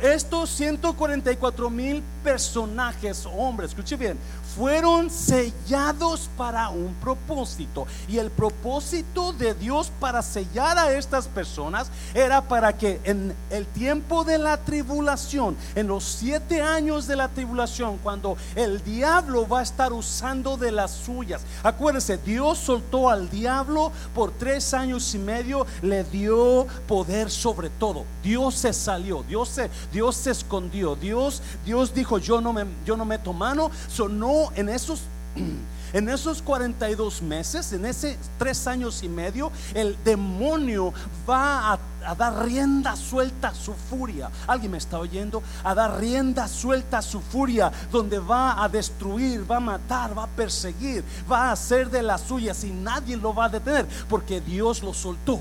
Estos 0.00 0.48
144 0.50 1.68
mil 1.68 2.02
personajes, 2.24 3.28
hombres, 3.36 3.70
escuche 3.70 3.96
bien, 3.96 4.18
fueron 4.56 5.10
sellados 5.10 6.30
para 6.34 6.70
un 6.70 6.94
propósito. 6.94 7.86
Y 8.08 8.16
el 8.16 8.30
propósito 8.30 9.34
de 9.34 9.52
Dios 9.52 9.92
para 10.00 10.22
sellar 10.22 10.78
a 10.78 10.92
estas 10.92 11.28
personas 11.28 11.90
era 12.14 12.40
para 12.40 12.76
que 12.78 13.00
en 13.04 13.34
el 13.50 13.66
tiempo 13.66 14.24
de 14.24 14.38
la 14.38 14.56
tribulación, 14.56 15.56
en 15.74 15.88
los 15.88 16.04
siete 16.04 16.62
años 16.62 17.06
de 17.06 17.16
la 17.16 17.28
tribulación, 17.28 17.98
cuando 17.98 18.38
el 18.54 18.82
diablo 18.82 19.46
va 19.46 19.60
a 19.60 19.62
estar 19.62 19.92
usando 19.92 20.56
de 20.56 20.72
las 20.72 20.92
suyas. 20.92 21.42
Acuérdense, 21.62 22.16
Dios 22.16 22.56
soltó 22.56 23.10
al 23.10 23.28
diablo 23.28 23.92
por 24.14 24.30
tres 24.32 24.72
años 24.72 25.14
y 25.14 25.18
medio, 25.18 25.66
le 25.82 26.02
dio 26.04 26.66
poder 26.88 27.30
sobre 27.30 27.68
todo. 27.68 28.04
Dios 28.22 28.54
se 28.54 28.72
salió, 28.72 29.22
Dios 29.22 29.50
se, 29.50 29.65
Dios 29.92 30.16
se 30.16 30.30
escondió, 30.30 30.96
Dios, 30.96 31.42
Dios 31.64 31.94
dijo, 31.94 32.18
yo 32.18 32.40
no 32.40 32.52
me, 32.52 32.64
yo 32.84 32.96
no 32.96 33.04
meto 33.04 33.32
mano, 33.32 33.70
sonó 33.88 34.50
en 34.54 34.68
esos 34.68 35.02
en 35.92 36.08
esos 36.08 36.42
42 36.42 37.22
meses, 37.22 37.72
en 37.72 37.86
ese 37.86 38.18
tres 38.38 38.66
años 38.66 39.02
y 39.02 39.08
medio, 39.08 39.50
el 39.74 39.96
demonio 40.04 40.92
va 41.28 41.72
a, 41.72 41.78
a, 42.04 42.14
dar 42.14 42.44
rienda 42.44 42.96
suelta 42.96 43.48
a 43.48 43.54
su 43.54 43.72
furia. 43.72 44.30
¿Alguien 44.46 44.72
me 44.72 44.78
está 44.78 44.98
oyendo? 44.98 45.42
A 45.64 45.74
dar 45.74 45.98
rienda 45.98 46.48
suelta 46.48 46.98
a 46.98 47.02
su 47.02 47.20
furia, 47.20 47.72
donde 47.90 48.18
va 48.18 48.62
a 48.62 48.68
destruir, 48.68 49.50
va 49.50 49.56
a 49.56 49.60
matar, 49.60 50.16
va 50.16 50.24
a 50.24 50.28
perseguir, 50.28 51.04
va 51.30 51.48
a 51.48 51.52
hacer 51.52 51.90
de 51.90 52.02
las 52.02 52.22
suyas 52.22 52.62
y 52.64 52.70
nadie 52.70 53.16
lo 53.16 53.34
va 53.34 53.46
a 53.46 53.48
detener, 53.48 53.86
porque 54.08 54.40
Dios 54.40 54.82
lo 54.82 54.92
soltó. 54.92 55.40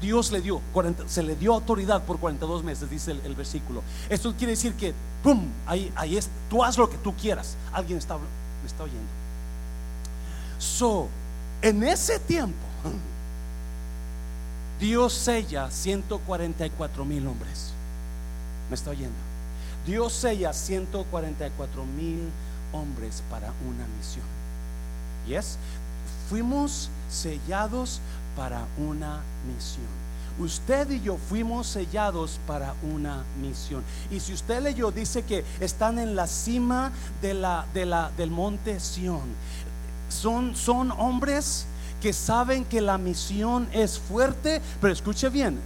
Dios 0.00 0.32
le 0.32 0.40
dio, 0.40 0.60
40, 0.72 1.08
se 1.08 1.22
le 1.22 1.36
dio 1.36 1.54
autoridad 1.54 2.02
por 2.04 2.18
42 2.18 2.64
meses, 2.64 2.88
dice 2.88 3.12
el, 3.12 3.20
el, 3.24 3.34
versículo. 3.34 3.82
Esto 4.08 4.34
quiere 4.36 4.52
decir 4.52 4.74
que, 4.74 4.94
¡pum! 5.22 5.46
Ahí, 5.66 5.92
ahí 5.94 6.16
es, 6.16 6.28
tú 6.48 6.64
haz 6.64 6.78
lo 6.78 6.88
que 6.88 6.96
tú 6.98 7.14
quieras. 7.14 7.56
Alguien 7.72 7.98
está, 7.98 8.16
me 8.16 8.66
está 8.66 8.84
oyendo. 8.84 9.08
So, 10.58 11.08
en 11.62 11.82
ese 11.82 12.18
tiempo, 12.18 12.66
Dios 14.80 15.12
sella 15.12 15.70
144 15.70 17.04
mil 17.04 17.26
hombres. 17.26 17.72
¿Me 18.70 18.74
está 18.74 18.90
oyendo? 18.90 19.16
Dios 19.86 20.12
sella 20.12 20.52
144 20.52 21.84
mil 21.84 22.30
hombres 22.72 23.22
para 23.30 23.52
una 23.66 23.86
misión. 23.98 24.24
Yes, 25.26 25.58
fuimos 26.28 26.88
sellados 27.10 28.00
para 28.36 28.66
una 28.78 29.20
misión. 29.46 30.00
Usted 30.38 30.90
y 30.90 31.00
yo 31.02 31.18
fuimos 31.28 31.66
sellados 31.66 32.40
para 32.46 32.74
una 32.82 33.24
misión. 33.40 33.82
Y 34.10 34.20
si 34.20 34.32
usted 34.32 34.62
leyó, 34.62 34.90
dice 34.90 35.22
que 35.22 35.44
están 35.60 35.98
en 35.98 36.16
la 36.16 36.26
cima 36.26 36.92
de 37.20 37.34
la, 37.34 37.66
de 37.74 37.84
la, 37.84 38.10
del 38.16 38.30
monte 38.30 38.80
Sión. 38.80 39.28
Son, 40.08 40.56
son 40.56 40.92
hombres 40.92 41.66
que 42.00 42.12
saben 42.12 42.64
que 42.64 42.80
la 42.80 42.96
misión 42.96 43.68
es 43.72 43.98
fuerte, 43.98 44.62
pero 44.80 44.92
escuche 44.92 45.28
bien, 45.28 45.60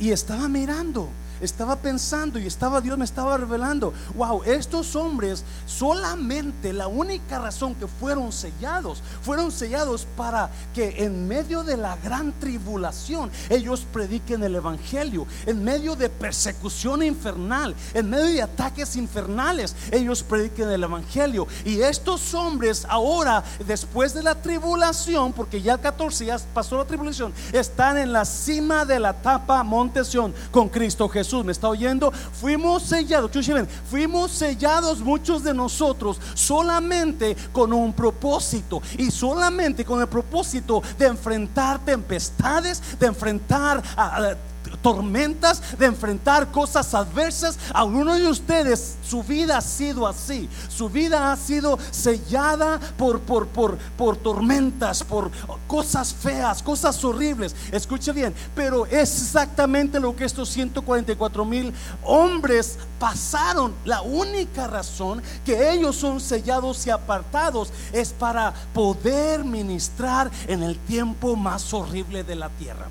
y 0.00 0.10
estaba 0.10 0.48
mirando 0.48 1.08
estaba 1.40 1.76
pensando 1.76 2.38
y 2.38 2.46
estaba 2.46 2.80
Dios 2.80 2.96
me 2.96 3.04
estaba 3.04 3.36
revelando, 3.36 3.92
wow, 4.14 4.42
estos 4.44 4.96
hombres 4.96 5.44
solamente 5.66 6.72
la 6.72 6.86
única 6.86 7.38
razón 7.38 7.74
que 7.74 7.86
fueron 7.86 8.32
sellados, 8.32 9.02
fueron 9.22 9.52
sellados 9.52 10.06
para 10.16 10.50
que 10.74 11.04
en 11.04 11.28
medio 11.28 11.62
de 11.62 11.76
la 11.76 11.96
gran 11.96 12.32
tribulación 12.38 13.30
ellos 13.50 13.86
prediquen 13.92 14.42
el 14.42 14.54
evangelio, 14.54 15.26
en 15.46 15.62
medio 15.62 15.96
de 15.96 16.08
persecución 16.08 17.02
infernal, 17.02 17.74
en 17.94 18.10
medio 18.10 18.26
de 18.26 18.42
ataques 18.42 18.96
infernales, 18.96 19.74
ellos 19.90 20.22
prediquen 20.22 20.70
el 20.70 20.84
evangelio. 20.84 21.46
Y 21.64 21.80
estos 21.80 22.34
hombres 22.34 22.86
ahora 22.88 23.44
después 23.66 24.14
de 24.14 24.22
la 24.22 24.34
tribulación, 24.34 25.32
porque 25.32 25.60
ya 25.60 25.74
el 25.74 25.80
14 25.80 26.26
ya 26.26 26.38
pasó 26.54 26.78
la 26.78 26.84
tribulación, 26.86 27.32
están 27.52 27.98
en 27.98 28.12
la 28.12 28.24
cima 28.24 28.84
de 28.84 29.00
la 29.00 29.12
tapa 29.12 29.62
Monte 29.62 30.04
Sión 30.04 30.34
con 30.50 30.68
Cristo 30.68 31.08
Jesús. 31.08 31.25
Jesús, 31.26 31.44
¿me 31.44 31.50
está 31.50 31.68
oyendo? 31.68 32.12
Fuimos 32.12 32.84
sellados, 32.84 33.32
fuimos 33.90 34.30
sellados 34.30 35.00
muchos 35.00 35.42
de 35.42 35.52
nosotros 35.52 36.20
solamente 36.34 37.36
con 37.52 37.72
un 37.72 37.92
propósito 37.92 38.80
y 38.96 39.10
solamente 39.10 39.84
con 39.84 40.00
el 40.00 40.06
propósito 40.06 40.84
de 40.96 41.06
enfrentar 41.06 41.84
tempestades, 41.84 42.80
de 43.00 43.06
enfrentar 43.06 43.82
a, 43.96 44.36
tormentas, 44.86 45.76
de 45.80 45.86
enfrentar 45.86 46.52
cosas 46.52 46.94
adversas. 46.94 47.58
Algunos 47.74 48.20
de 48.20 48.28
ustedes, 48.28 48.94
su 49.02 49.24
vida 49.24 49.58
ha 49.58 49.60
sido 49.60 50.06
así. 50.06 50.48
Su 50.68 50.88
vida 50.88 51.32
ha 51.32 51.36
sido 51.36 51.76
sellada 51.90 52.78
por, 52.96 53.18
por, 53.18 53.48
por, 53.48 53.78
por 53.96 54.16
tormentas, 54.16 55.02
por 55.02 55.32
cosas 55.66 56.14
feas, 56.14 56.62
cosas 56.62 57.02
horribles. 57.02 57.56
Escuche 57.72 58.12
bien, 58.12 58.32
pero 58.54 58.86
es 58.86 59.22
exactamente 59.22 59.98
lo 59.98 60.14
que 60.14 60.24
estos 60.24 60.50
144 60.50 61.44
mil 61.44 61.74
hombres 62.04 62.78
pasaron. 63.00 63.74
La 63.84 64.02
única 64.02 64.68
razón 64.68 65.20
que 65.44 65.72
ellos 65.72 65.96
son 65.96 66.20
sellados 66.20 66.86
y 66.86 66.90
apartados 66.90 67.72
es 67.92 68.12
para 68.12 68.54
poder 68.72 69.42
ministrar 69.42 70.30
en 70.46 70.62
el 70.62 70.78
tiempo 70.78 71.34
más 71.34 71.74
horrible 71.74 72.22
de 72.22 72.36
la 72.36 72.50
tierra. 72.50 72.86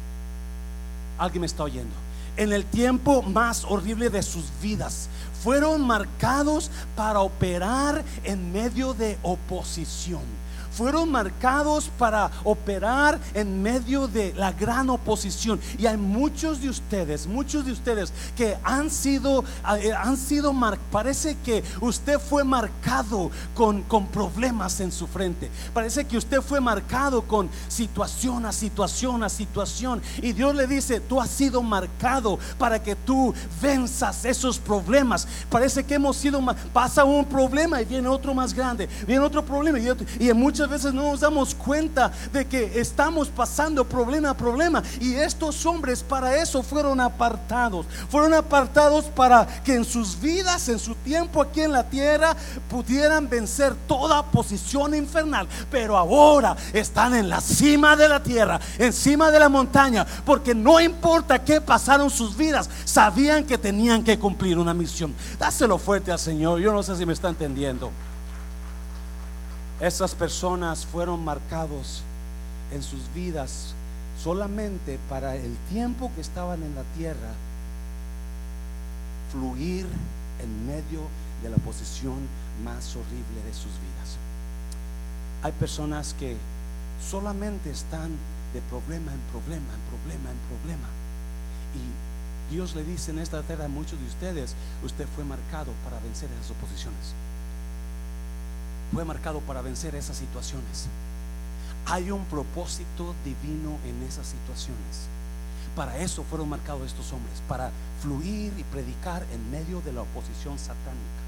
Alguien 1.17 1.41
me 1.41 1.47
está 1.47 1.63
oyendo. 1.63 1.95
En 2.37 2.51
el 2.51 2.65
tiempo 2.65 3.21
más 3.21 3.63
horrible 3.65 4.09
de 4.09 4.21
sus 4.21 4.45
vidas, 4.61 5.09
fueron 5.41 5.85
marcados 5.85 6.71
para 6.95 7.21
operar 7.21 8.03
en 8.23 8.51
medio 8.51 8.93
de 8.93 9.17
oposición 9.21 10.23
fueron 10.75 11.11
marcados 11.11 11.89
para 11.97 12.31
operar 12.43 13.19
en 13.33 13.61
medio 13.61 14.07
de 14.07 14.33
la 14.33 14.51
gran 14.51 14.89
oposición. 14.89 15.59
Y 15.77 15.85
hay 15.85 15.97
muchos 15.97 16.61
de 16.61 16.69
ustedes, 16.69 17.27
muchos 17.27 17.65
de 17.65 17.71
ustedes 17.71 18.11
que 18.35 18.57
han 18.63 18.89
sido, 18.89 19.43
eh, 19.81 19.93
han 19.93 20.17
sido 20.17 20.53
parece 20.91 21.37
que 21.43 21.63
usted 21.81 22.19
fue 22.19 22.43
marcado 22.43 23.31
con, 23.53 23.83
con 23.83 24.07
problemas 24.07 24.79
en 24.79 24.91
su 24.91 25.07
frente. 25.07 25.49
Parece 25.73 26.05
que 26.05 26.17
usted 26.17 26.41
fue 26.41 26.59
marcado 26.59 27.21
con 27.23 27.49
situación 27.67 28.45
a 28.45 28.51
situación 28.51 29.23
a 29.23 29.29
situación. 29.29 30.01
Y 30.21 30.33
Dios 30.33 30.55
le 30.55 30.67
dice, 30.67 30.99
tú 30.99 31.21
has 31.21 31.29
sido 31.29 31.61
marcado 31.61 32.39
para 32.57 32.81
que 32.81 32.95
tú 32.95 33.33
venzas 33.61 34.25
esos 34.25 34.59
problemas. 34.59 35.27
Parece 35.49 35.83
que 35.83 35.95
hemos 35.95 36.17
sido, 36.17 36.41
pasa 36.73 37.03
un 37.03 37.25
problema 37.25 37.81
y 37.81 37.85
viene 37.85 38.07
otro 38.07 38.33
más 38.33 38.53
grande, 38.53 38.87
viene 39.07 39.23
otro 39.23 39.45
problema 39.45 39.79
y, 39.79 39.89
otro, 39.89 40.05
y 40.19 40.29
en 40.29 40.37
muchas 40.37 40.64
veces 40.69 40.93
no 40.93 41.03
nos 41.03 41.19
damos 41.19 41.55
cuenta 41.55 42.11
de 42.31 42.45
que 42.45 42.79
estamos 42.79 43.29
pasando 43.29 43.85
problema 43.85 44.31
a 44.31 44.37
problema. 44.37 44.83
Y 44.99 45.15
estos 45.15 45.65
hombres 45.65 46.03
para 46.03 46.35
eso 46.37 46.63
fueron 46.63 46.99
apartados. 46.99 47.85
Fueron 48.09 48.33
apartados 48.33 49.05
para 49.05 49.45
que 49.63 49.75
en 49.75 49.85
sus 49.85 50.19
vidas, 50.19 50.69
en 50.69 50.79
su 50.79 50.95
tiempo 50.95 51.41
aquí 51.41 51.61
en 51.61 51.71
la 51.71 51.83
tierra, 51.83 52.35
pudieran 52.69 53.29
vencer 53.29 53.75
toda 53.87 54.23
posición 54.23 54.95
infernal. 54.95 55.47
Pero 55.71 55.97
ahora 55.97 56.55
están 56.73 57.15
en 57.15 57.29
la 57.29 57.41
cima 57.41 57.95
de 57.95 58.09
la 58.09 58.21
tierra, 58.21 58.59
encima 58.77 59.31
de 59.31 59.39
la 59.39 59.49
montaña, 59.49 60.05
porque 60.25 60.55
no 60.55 60.79
importa 60.79 61.43
qué 61.43 61.61
pasaron 61.61 62.09
sus 62.09 62.35
vidas, 62.35 62.69
sabían 62.85 63.45
que 63.45 63.57
tenían 63.57 64.03
que 64.03 64.19
cumplir 64.19 64.57
una 64.57 64.73
misión. 64.73 65.13
Dáselo 65.39 65.77
fuerte 65.77 66.11
al 66.11 66.19
Señor. 66.19 66.59
Yo 66.59 66.71
no 66.71 66.83
sé 66.83 66.95
si 66.95 67.05
me 67.05 67.13
está 67.13 67.29
entendiendo. 67.29 67.91
Esas 69.85 70.15
personas 70.15 70.83
fueron 70.83 71.23
marcados 71.23 72.01
en 72.71 72.81
sus 72.81 73.01
vidas 73.13 73.75
solamente 74.19 74.97
para 75.07 75.35
el 75.35 75.55
tiempo 75.69 76.11
que 76.15 76.21
estaban 76.21 76.63
en 76.63 76.73
la 76.73 76.81
tierra, 76.97 77.29
fluir 79.31 79.85
en 80.41 80.65
medio 80.65 81.01
de 81.43 81.51
la 81.51 81.57
posición 81.57 82.15
más 82.63 82.95
horrible 82.95 83.43
de 83.45 83.53
sus 83.53 83.73
vidas. 83.73 84.17
Hay 85.43 85.51
personas 85.51 86.15
que 86.17 86.35
solamente 86.99 87.69
están 87.69 88.09
de 88.55 88.61
problema 88.61 89.13
en 89.13 89.19
problema, 89.29 89.69
en 89.69 89.81
problema, 89.85 90.31
en 90.31 90.57
problema. 90.57 90.87
Y 91.77 92.55
Dios 92.55 92.73
le 92.73 92.83
dice 92.83 93.11
en 93.11 93.19
esta 93.19 93.43
tierra 93.43 93.65
a 93.65 93.67
muchos 93.67 93.99
de 93.99 94.07
ustedes, 94.07 94.55
usted 94.83 95.05
fue 95.15 95.23
marcado 95.23 95.71
para 95.83 95.99
vencer 95.99 96.27
esas 96.31 96.57
oposiciones 96.57 97.13
fue 98.93 99.05
marcado 99.05 99.39
para 99.41 99.61
vencer 99.61 99.95
esas 99.95 100.17
situaciones. 100.17 100.87
Hay 101.85 102.11
un 102.11 102.25
propósito 102.25 103.13
divino 103.23 103.77
en 103.85 104.03
esas 104.03 104.27
situaciones. 104.27 105.07
Para 105.75 105.97
eso 105.97 106.23
fueron 106.23 106.49
marcados 106.49 106.87
estos 106.87 107.11
hombres, 107.11 107.41
para 107.47 107.71
fluir 108.01 108.53
y 108.57 108.63
predicar 108.63 109.25
en 109.33 109.51
medio 109.51 109.81
de 109.81 109.91
la 109.91 110.01
oposición 110.01 110.57
satánica. 110.57 111.24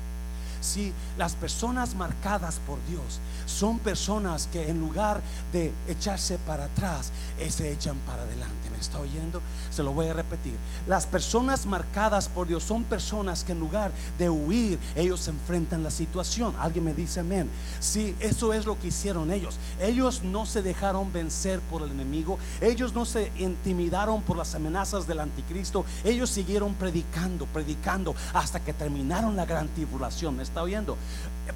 Si 0.62 0.94
las 1.18 1.36
personas 1.36 1.96
marcadas 1.96 2.60
por 2.66 2.78
Dios 2.88 3.20
son 3.46 3.80
personas 3.80 4.48
que 4.52 4.70
en 4.70 4.80
lugar 4.80 5.22
de 5.52 5.74
echarse 5.88 6.38
para 6.40 6.66
atrás, 6.66 7.12
eh, 7.40 7.50
se 7.50 7.72
echan 7.72 7.98
para 8.06 8.24
adelante. 8.24 8.70
¿Me 8.72 8.78
está 8.78 9.00
oyendo? 9.00 9.42
Se 9.72 9.84
lo 9.84 9.94
voy 9.94 10.08
a 10.08 10.14
repetir. 10.14 10.56
Las 10.88 11.06
personas 11.06 11.66
marcadas 11.66 12.30
por 12.30 12.48
Dios 12.48 12.64
son 12.64 12.84
personas 12.84 13.44
que 13.44 13.54
en 13.54 13.60
lugar 13.60 13.92
de 14.18 14.30
huir, 14.30 14.80
ellos 14.96 15.28
enfrentan 15.28 15.84
la 15.84 15.92
situación. 15.92 16.54
Alguien 16.60 16.86
me 16.86 16.94
dice 16.94 17.22
amén. 17.22 17.50
Si 17.80 18.16
eso 18.20 18.54
es 18.54 18.66
lo 18.66 18.80
que 18.80 18.88
hicieron 18.88 19.32
ellos. 19.32 19.58
Ellos 19.80 20.24
no 20.24 20.46
se 20.46 20.62
dejaron 20.62 21.12
vencer 21.12 21.60
por 21.62 21.82
el 21.82 21.92
enemigo. 21.92 22.38
Ellos 22.62 22.94
no 22.94 23.06
se 23.06 23.32
intimidaron 23.38 24.22
por 24.22 24.38
las 24.38 24.56
amenazas 24.56 25.08
del 25.08 25.20
anticristo. 25.20 25.86
Ellos 26.04 26.30
siguieron 26.30 26.74
predicando, 26.76 27.46
predicando 27.48 28.16
hasta 28.34 28.60
que 28.60 28.74
terminaron 28.74 29.36
la 29.36 29.46
gran 29.46 29.68
tribulación 29.70 30.40
está 30.48 30.64
oyendo? 30.64 30.98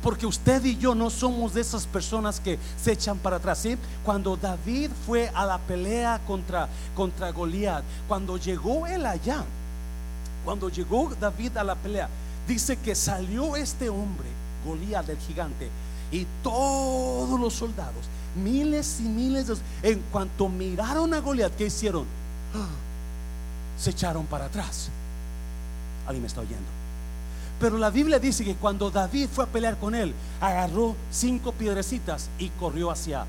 Porque 0.01 0.25
usted 0.25 0.63
y 0.63 0.77
yo 0.77 0.95
no 0.95 1.09
somos 1.09 1.53
de 1.53 1.61
esas 1.61 1.85
personas 1.85 2.39
que 2.39 2.57
se 2.81 2.93
echan 2.93 3.17
para 3.17 3.37
atrás. 3.37 3.59
¿sí? 3.59 3.77
Cuando 4.03 4.37
David 4.37 4.89
fue 5.05 5.29
a 5.33 5.45
la 5.45 5.57
pelea 5.57 6.21
contra, 6.25 6.67
contra 6.95 7.31
Goliat, 7.31 7.83
cuando 8.07 8.37
llegó 8.37 8.87
él 8.87 9.05
allá, 9.05 9.43
cuando 10.45 10.69
llegó 10.69 11.11
David 11.19 11.57
a 11.57 11.63
la 11.63 11.75
pelea, 11.75 12.09
dice 12.47 12.77
que 12.77 12.95
salió 12.95 13.55
este 13.55 13.89
hombre, 13.89 14.27
Goliat 14.65 15.09
el 15.09 15.17
gigante, 15.17 15.69
y 16.11 16.25
todos 16.43 17.39
los 17.39 17.53
soldados, 17.53 18.05
miles 18.35 18.99
y 18.99 19.03
miles 19.03 19.47
de, 19.47 19.55
en 19.83 20.01
cuanto 20.11 20.49
miraron 20.49 21.13
a 21.13 21.19
Goliat, 21.19 21.55
¿qué 21.55 21.65
hicieron? 21.65 22.05
Se 23.77 23.91
echaron 23.91 24.25
para 24.25 24.45
atrás. 24.45 24.89
¿Alguien 26.05 26.21
me 26.21 26.27
está 26.27 26.41
oyendo? 26.41 26.80
Pero 27.61 27.77
la 27.77 27.91
Biblia 27.91 28.17
dice 28.17 28.43
que 28.43 28.55
cuando 28.55 28.89
David 28.89 29.29
fue 29.31 29.43
a 29.43 29.47
pelear 29.47 29.77
con 29.77 29.93
él, 29.93 30.15
agarró 30.41 30.95
cinco 31.11 31.51
piedrecitas 31.51 32.27
y 32.39 32.49
corrió 32.49 32.89
hacia 32.89 33.25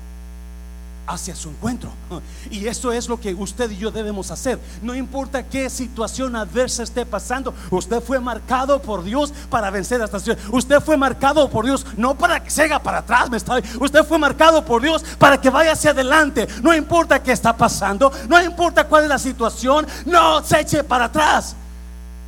hacia 1.05 1.35
su 1.35 1.49
encuentro. 1.49 1.91
Y 2.49 2.67
eso 2.67 2.91
es 2.91 3.07
lo 3.09 3.19
que 3.19 3.33
usted 3.33 3.69
y 3.71 3.77
yo 3.77 3.91
debemos 3.91 4.31
hacer. 4.31 4.59
No 4.81 4.95
importa 4.95 5.43
qué 5.43 5.69
situación 5.69 6.35
adversa 6.35 6.83
esté 6.83 7.05
pasando, 7.05 7.53
usted 7.71 8.01
fue 8.01 8.19
marcado 8.19 8.81
por 8.81 9.03
Dios 9.03 9.33
para 9.49 9.69
vencer 9.69 10.01
esta 10.01 10.19
situación. 10.19 10.53
Usted 10.53 10.81
fue 10.81 10.97
marcado 10.97 11.49
por 11.49 11.65
Dios 11.65 11.85
no 11.97 12.15
para 12.15 12.43
que 12.43 12.49
se 12.49 12.63
haga 12.63 12.79
para 12.79 12.99
atrás, 12.99 13.29
me 13.29 13.37
está. 13.37 13.61
Usted 13.79 14.03
fue 14.03 14.17
marcado 14.17 14.65
por 14.65 14.81
Dios 14.81 15.03
para 15.19 15.39
que 15.39 15.49
vaya 15.49 15.73
hacia 15.73 15.91
adelante. 15.91 16.47
No 16.61 16.73
importa 16.73 17.21
qué 17.21 17.31
está 17.31 17.55
pasando, 17.55 18.11
no 18.27 18.41
importa 18.41 18.87
cuál 18.87 19.03
es 19.03 19.09
la 19.09 19.19
situación, 19.19 19.85
no 20.05 20.43
se 20.43 20.61
eche 20.61 20.83
para 20.83 21.05
atrás 21.05 21.55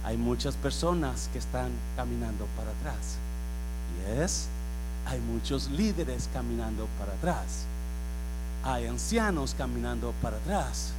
hay 0.05 0.17
muchas 0.17 0.55
personas 0.55 1.29
que 1.33 1.39
están 1.39 1.71
caminando 1.95 2.45
para 2.55 2.69
atrás. 2.69 3.17
Y 3.97 4.21
es, 4.21 4.47
hay 5.07 5.19
muchos 5.19 5.69
líderes 5.71 6.29
caminando 6.31 6.87
para 6.99 7.13
atrás. 7.13 7.65
Hay 8.63 8.85
ancianos 8.85 9.55
caminando 9.57 10.13
para 10.21 10.37
atrás, 10.37 10.91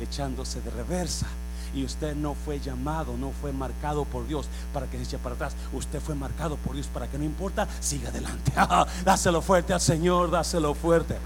echándose 0.00 0.60
de 0.60 0.70
reversa. 0.70 1.26
Y 1.72 1.84
usted 1.84 2.16
no 2.16 2.34
fue 2.34 2.58
llamado, 2.58 3.16
no 3.16 3.30
fue 3.30 3.52
marcado 3.52 4.04
por 4.04 4.26
Dios 4.26 4.48
para 4.74 4.86
que 4.86 4.96
se 4.96 5.04
eche 5.04 5.18
para 5.18 5.36
atrás. 5.36 5.54
Usted 5.72 6.00
fue 6.00 6.16
marcado 6.16 6.56
por 6.56 6.74
Dios 6.74 6.88
para 6.88 7.06
que 7.06 7.16
no 7.16 7.24
importa, 7.24 7.68
siga 7.78 8.08
adelante. 8.08 8.52
dáselo 9.04 9.40
fuerte 9.40 9.72
al 9.72 9.80
Señor, 9.80 10.32
dáselo 10.32 10.74
fuerte. 10.74 11.16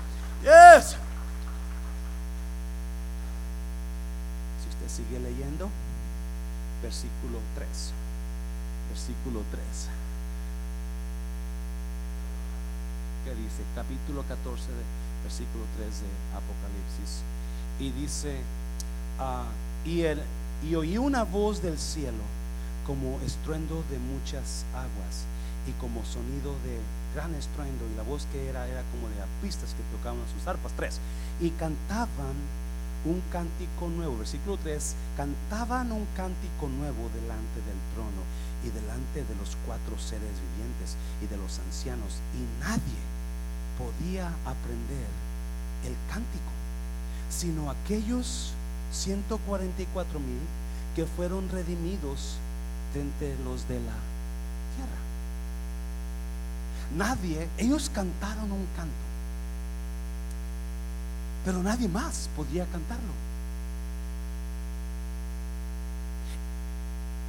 Yes. 0.42 0.96
Si 4.60 4.68
usted 4.68 4.88
sigue 4.88 5.18
leyendo, 5.18 5.70
versículo 6.82 7.38
3. 7.54 7.68
Versículo 8.90 9.42
3. 9.50 9.62
Que 13.24 13.34
dice, 13.40 13.62
capítulo 13.74 14.22
14, 14.28 14.66
de, 14.68 14.82
versículo 15.22 15.64
3 15.78 15.88
de 15.88 16.10
Apocalipsis. 16.34 17.22
Y 17.78 17.90
dice, 17.92 18.40
uh, 19.20 19.88
y, 19.88 20.02
el, 20.02 20.20
y 20.68 20.74
oí 20.74 20.98
una 20.98 21.22
voz 21.22 21.62
del 21.62 21.78
cielo 21.78 22.24
como 22.86 23.20
estruendo 23.24 23.84
de 23.90 23.98
muchas 23.98 24.64
aguas 24.74 25.24
y 25.68 25.72
como 25.80 26.04
sonido 26.04 26.52
de 26.64 26.80
gran 27.14 27.34
estruendo 27.34 27.84
y 27.92 27.96
la 27.96 28.02
voz 28.02 28.26
que 28.32 28.48
era 28.48 28.66
era 28.66 28.82
como 28.90 29.08
de 29.14 29.22
arpistas 29.22 29.74
que 29.74 29.96
tocaban 29.96 30.22
sus 30.34 30.46
arpas 30.48 30.72
tres 30.76 30.98
y 31.40 31.50
cantaban 31.50 32.34
un 33.04 33.22
cántico 33.32 33.88
nuevo. 33.88 34.18
Versículo 34.18 34.56
3, 34.58 34.94
cantaban 35.16 35.92
un 35.92 36.06
cántico 36.16 36.68
nuevo 36.68 37.10
delante 37.14 37.58
del 37.66 37.80
trono 37.94 38.22
y 38.64 38.70
delante 38.70 39.24
de 39.24 39.34
los 39.36 39.56
cuatro 39.66 39.98
seres 39.98 40.34
vivientes 40.52 40.96
y 41.22 41.26
de 41.26 41.36
los 41.36 41.58
ancianos. 41.58 42.20
Y 42.34 42.42
nadie 42.60 43.00
podía 43.78 44.28
aprender 44.44 45.08
el 45.84 45.96
cántico, 46.08 46.52
sino 47.30 47.70
aquellos 47.70 48.52
144 48.92 50.20
mil 50.20 50.40
que 50.94 51.06
fueron 51.06 51.48
redimidos 51.48 52.36
de 52.94 53.00
entre 53.00 53.36
los 53.44 53.66
de 53.68 53.80
la 53.80 53.96
tierra. 54.76 55.00
Nadie, 56.96 57.48
ellos 57.56 57.90
cantaron 57.92 58.52
un 58.52 58.66
canto 58.76 59.11
pero 61.44 61.62
nadie 61.62 61.88
más 61.88 62.28
podía 62.36 62.64
cantarlo. 62.66 63.12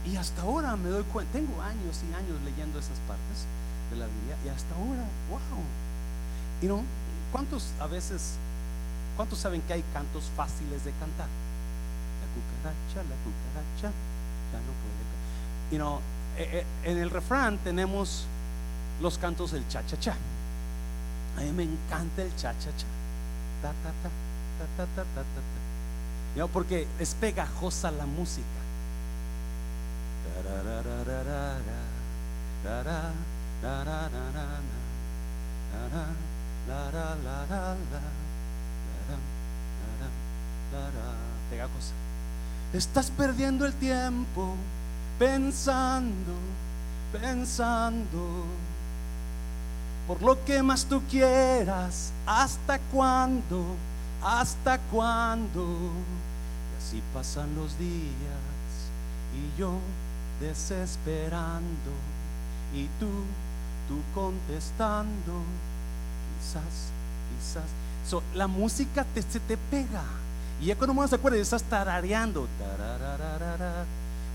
Y 0.05 0.17
hasta 0.17 0.41
ahora 0.41 0.75
me 0.75 0.89
doy 0.89 1.03
cuenta, 1.03 1.33
tengo 1.33 1.61
años 1.61 2.01
y 2.03 2.13
años 2.13 2.41
leyendo 2.43 2.77
esas 2.77 2.99
partes 3.07 3.47
de 3.89 3.97
la 3.97 4.05
Biblia 4.05 4.35
y 4.45 4.49
hasta 4.49 4.75
ahora, 4.75 5.03
wow. 5.29 5.63
Y 6.61 6.65
no, 6.67 6.83
¿cuántos 7.31 7.71
a 7.79 7.87
veces, 7.87 8.35
cuántos 9.15 9.39
saben 9.39 9.61
que 9.61 9.73
hay 9.73 9.83
cantos 9.93 10.25
fáciles 10.35 10.83
de 10.83 10.91
cantar? 10.91 11.27
La 12.19 12.27
cucaracha, 12.35 13.09
la 13.09 13.15
cucaracha, 13.23 13.95
ya 14.51 14.59
no 14.59 14.73
puede. 14.83 15.03
Y 15.71 15.77
no, 15.77 15.99
eh, 16.37 16.65
eh, 16.83 16.91
en 16.91 16.97
el 16.97 17.09
refrán 17.09 17.57
tenemos 17.59 18.25
los 19.01 19.17
cantos 19.17 19.51
del 19.51 19.67
cha-cha-cha. 19.69 20.15
A 21.37 21.41
mí 21.41 21.51
me 21.53 21.63
encanta 21.63 22.21
el 22.21 22.35
cha-cha-cha 22.35 22.85
porque 26.47 26.87
es 26.99 27.15
pegajosa 27.15 27.91
la 27.91 28.05
música. 28.05 28.47
Pegajosa. 41.49 41.93
Estás 42.73 43.11
perdiendo 43.11 43.65
el 43.65 43.73
tiempo 43.73 44.55
pensando, 45.19 46.33
pensando 47.11 48.45
por 50.07 50.21
lo 50.21 50.43
que 50.43 50.61
más 50.61 50.85
tú 50.85 51.01
quieras, 51.09 52.11
hasta 52.25 52.79
cuándo, 52.91 53.63
hasta 54.21 54.77
cuándo. 54.91 55.63
Y 55.63 56.77
así 56.77 57.01
pasan 57.13 57.55
los 57.55 57.77
días 57.77 58.53
y 59.33 59.59
yo 59.59 59.73
desesperando 60.39 61.91
y 62.73 62.85
tú, 62.99 63.07
tú 63.87 64.01
contestando, 64.13 65.41
quizás, 66.39 66.91
quizás. 67.37 68.25
la 68.35 68.47
música 68.47 69.05
se 69.15 69.39
te 69.39 69.57
pega. 69.57 70.03
Y 70.61 70.67
ya 70.67 70.75
cuando 70.75 70.93
uno 70.93 71.07
se 71.07 71.15
acuerda, 71.15 71.37
estás 71.37 71.63
tarareando. 71.63 72.47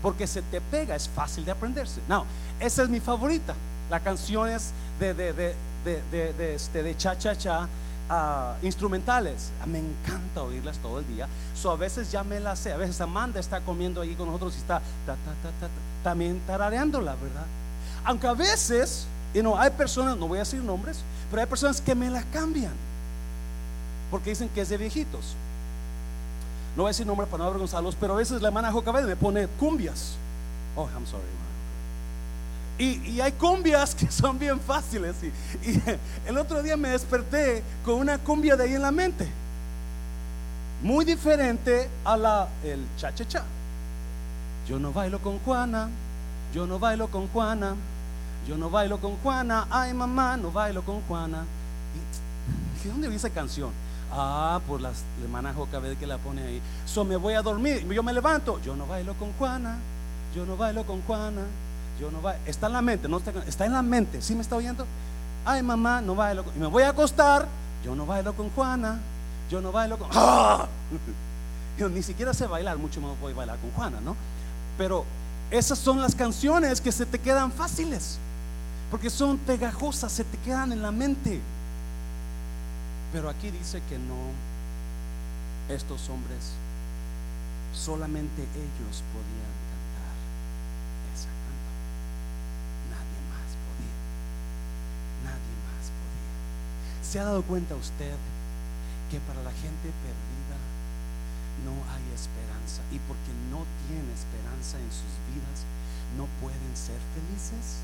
Porque 0.01 0.27
se 0.27 0.41
te 0.41 0.61
pega, 0.61 0.95
es 0.95 1.09
fácil 1.09 1.43
de 1.43 1.51
aprenderse. 1.51 2.01
No, 2.07 2.25
esa 2.59 2.83
es 2.83 2.89
mi 2.89 2.99
favorita. 2.99 3.53
La 3.89 3.99
canción 3.99 4.47
es 4.47 4.71
de, 4.99 5.13
de, 5.13 5.33
de, 5.33 6.33
de, 6.33 6.55
este, 6.55 6.83
de 6.83 6.97
cha 6.97 7.17
cha 7.17 7.35
cha 7.37 7.67
ah, 8.09 8.55
instrumentales. 8.61 9.51
Ah, 9.61 9.65
me 9.65 9.79
encanta 9.79 10.43
oírlas 10.43 10.77
todo 10.79 10.99
el 10.99 11.07
día. 11.07 11.27
So, 11.55 11.71
a 11.71 11.75
veces 11.75 12.11
ya 12.11 12.23
me 12.23 12.39
las 12.39 12.59
sé. 12.59 12.73
A 12.73 12.77
veces 12.77 12.99
Amanda 13.01 13.39
está 13.39 13.61
comiendo 13.61 14.01
ahí 14.01 14.15
con 14.15 14.27
nosotros 14.27 14.55
y 14.55 14.59
está 14.59 14.81
también 16.03 16.41
tarareándola, 16.45 17.13
¿verdad? 17.15 17.45
Aunque 18.03 18.27
a 18.27 18.33
veces, 18.33 19.05
you 19.33 19.41
know, 19.41 19.57
hay 19.57 19.71
personas, 19.71 20.17
no 20.17 20.27
voy 20.27 20.37
a 20.37 20.41
decir 20.41 20.61
nombres, 20.61 20.99
pero 21.29 21.41
hay 21.41 21.47
personas 21.47 21.81
que 21.81 21.95
me 21.95 22.09
la 22.09 22.23
cambian. 22.23 22.73
Porque 24.11 24.31
dicen 24.31 24.49
que 24.49 24.61
es 24.61 24.69
de 24.69 24.77
viejitos. 24.77 25.35
No 26.75 26.83
voy 26.83 26.89
a 26.89 26.91
decir 26.91 27.05
nombres 27.05 27.29
para 27.29 27.43
no 27.43 27.49
avergonzarlos, 27.49 27.95
pero 27.95 28.13
a 28.13 28.17
veces 28.17 28.41
la 28.41 28.47
hermana 28.47 28.71
Jocabed 28.71 29.03
me 29.03 29.15
pone 29.15 29.47
cumbias. 29.59 30.15
Oh, 30.75 30.87
I'm 30.95 31.05
sorry. 31.05 31.48
Y, 32.79 33.19
hay 33.19 33.33
cumbias 33.33 33.93
que 33.99 34.09
son 34.09 34.39
bien 34.39 34.59
fáciles. 34.59 35.15
Y, 35.23 35.81
el 36.27 36.37
otro 36.37 36.63
día 36.63 36.77
me 36.77 36.89
desperté 36.89 37.61
con 37.83 37.95
una 37.95 38.17
cumbia 38.17 38.55
de 38.55 38.63
ahí 38.63 38.73
en 38.73 38.81
la 38.81 38.91
mente. 38.91 39.27
Muy 40.81 41.03
diferente 41.03 41.89
a 42.05 42.15
la 42.15 42.47
el 42.63 42.79
cha 42.97 43.13
cha 43.13 43.27
cha. 43.27 43.43
Yo 44.67 44.79
no 44.79 44.93
bailo 44.93 45.19
con 45.19 45.39
Juana, 45.39 45.89
yo 46.53 46.65
no 46.65 46.79
bailo 46.79 47.09
con 47.09 47.27
Juana, 47.27 47.75
yo 48.47 48.55
no 48.55 48.69
bailo 48.69 48.97
con 48.99 49.17
Juana, 49.17 49.67
ay 49.69 49.93
mamá, 49.93 50.37
no 50.37 50.51
bailo 50.51 50.81
con 50.83 51.01
Juana. 51.01 51.43
¿Y, 52.83 52.87
¿Dónde 52.87 53.07
viene 53.07 53.17
esa 53.17 53.29
canción? 53.29 53.71
Ah, 54.11 54.61
por 54.67 54.79
las 54.79 55.03
hermana 55.21 55.53
vez 55.81 55.97
que 55.97 56.07
la 56.07 56.17
pone 56.17 56.43
ahí. 56.43 56.61
So 56.85 57.03
me 57.03 57.17
voy 57.17 57.33
a 57.33 57.41
dormir, 57.41 57.85
yo 57.89 58.03
me 58.03 58.13
levanto, 58.13 58.61
yo 58.61 58.73
no 58.75 58.87
bailo 58.87 59.15
con 59.15 59.33
Juana, 59.33 59.77
yo 60.33 60.45
no 60.45 60.55
bailo 60.55 60.85
con 60.85 61.01
Juana, 61.01 61.41
yo 61.99 62.11
no 62.11 62.21
bailo. 62.21 62.41
Está 62.45 62.67
en 62.67 62.73
la 62.73 62.81
mente, 62.81 63.07
no 63.07 63.17
está, 63.17 63.31
está 63.47 63.65
en 63.65 63.73
la 63.73 63.81
mente, 63.81 64.21
¿sí 64.21 64.35
me 64.35 64.41
está 64.41 64.55
oyendo? 64.55 64.85
Ay 65.45 65.63
mamá, 65.63 66.01
no 66.01 66.15
bailo 66.15 66.45
y 66.55 66.59
me 66.59 66.67
voy 66.67 66.83
a 66.83 66.89
acostar, 66.89 67.47
yo 67.83 67.95
no 67.95 68.05
bailo 68.05 68.33
con 68.33 68.49
Juana, 68.51 68.99
yo 69.49 69.61
no 69.61 69.71
bailo 69.71 69.97
con... 69.97 70.09
¡Ah! 70.13 70.67
Yo 71.79 71.87
ni 71.87 72.03
siquiera 72.03 72.33
sé 72.33 72.45
bailar, 72.45 72.77
mucho 72.77 72.99
más 72.99 73.17
voy 73.21 73.31
a 73.31 73.35
bailar 73.37 73.57
con 73.59 73.71
Juana, 73.71 74.01
¿no? 74.01 74.13
Pero 74.77 75.05
esas 75.49 75.79
son 75.79 76.01
las 76.01 76.13
canciones 76.13 76.81
que 76.81 76.91
se 76.91 77.05
te 77.05 77.19
quedan 77.19 77.53
fáciles, 77.53 78.17
porque 78.91 79.09
son 79.09 79.37
pegajosas, 79.37 80.11
se 80.11 80.25
te 80.25 80.37
quedan 80.39 80.73
en 80.73 80.81
la 80.81 80.91
mente. 80.91 81.39
Pero 83.13 83.29
aquí 83.29 83.49
dice 83.49 83.81
que 83.89 83.97
no, 83.97 84.15
estos 85.73 86.09
hombres, 86.09 86.51
solamente 87.73 88.41
ellos 88.41 89.03
podían 89.13 89.53
cantar 89.69 90.15
esa 91.15 91.29
canto. 91.29 91.71
Nadie 92.91 93.19
más 93.31 93.49
podía. 93.65 93.97
Nadie 95.25 95.55
más 95.65 95.85
podía. 95.89 96.98
¿Se 97.09 97.19
ha 97.19 97.23
dado 97.23 97.41
cuenta 97.43 97.73
usted 97.75 98.13
que 99.09 99.19
para 99.21 99.41
la 99.41 99.51
gente 99.51 99.89
perdida 100.05 100.57
no 101.65 101.73
hay 101.91 102.05
esperanza? 102.13 102.83
Y 102.91 102.99
porque 103.07 103.33
no 103.49 103.65
tiene 103.87 104.13
esperanza 104.13 104.77
en 104.77 104.91
sus 104.91 105.13
vidas, 105.33 105.65
no 106.17 106.27
pueden 106.39 106.75
ser 106.75 106.99
felices, 107.15 107.81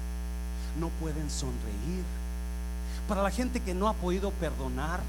no 0.79 0.89
pueden 1.01 1.29
sonreír 1.31 2.05
para 3.07 3.21
la 3.21 3.31
gente 3.31 3.59
que 3.59 3.75
no 3.75 3.87
ha 3.87 3.93
podido 3.93 4.31
perdonar, 4.31 5.01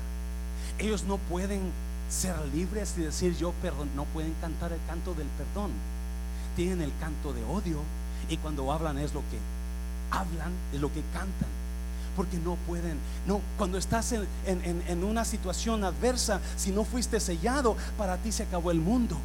ellos 0.78 1.04
no 1.04 1.16
pueden 1.16 1.72
ser 2.10 2.36
libres 2.54 2.94
y 2.98 3.02
decir 3.02 3.36
yo 3.36 3.52
perdón, 3.62 3.88
no 3.96 4.04
pueden 4.04 4.34
cantar 4.40 4.72
el 4.72 4.80
canto 4.86 5.14
del 5.14 5.26
perdón. 5.28 5.70
Tienen 6.56 6.82
el 6.82 6.92
canto 7.00 7.32
de 7.32 7.42
odio 7.44 7.80
y 8.28 8.36
cuando 8.36 8.70
hablan 8.72 8.98
es 8.98 9.14
lo 9.14 9.20
que 9.20 9.38
hablan, 10.10 10.52
es 10.72 10.80
lo 10.80 10.92
que 10.92 11.02
cantan. 11.12 11.65
Porque 12.16 12.38
no 12.38 12.56
pueden, 12.66 12.96
no, 13.26 13.42
cuando 13.58 13.76
estás 13.76 14.12
en, 14.12 14.26
en 14.46 15.04
una 15.04 15.24
situación 15.24 15.84
adversa, 15.84 16.40
si 16.56 16.70
no 16.70 16.84
fuiste 16.84 17.20
sellado, 17.20 17.76
para 17.98 18.16
ti 18.16 18.32
se 18.32 18.44
acabó 18.44 18.70
el 18.70 18.80
mundo. 18.80 19.16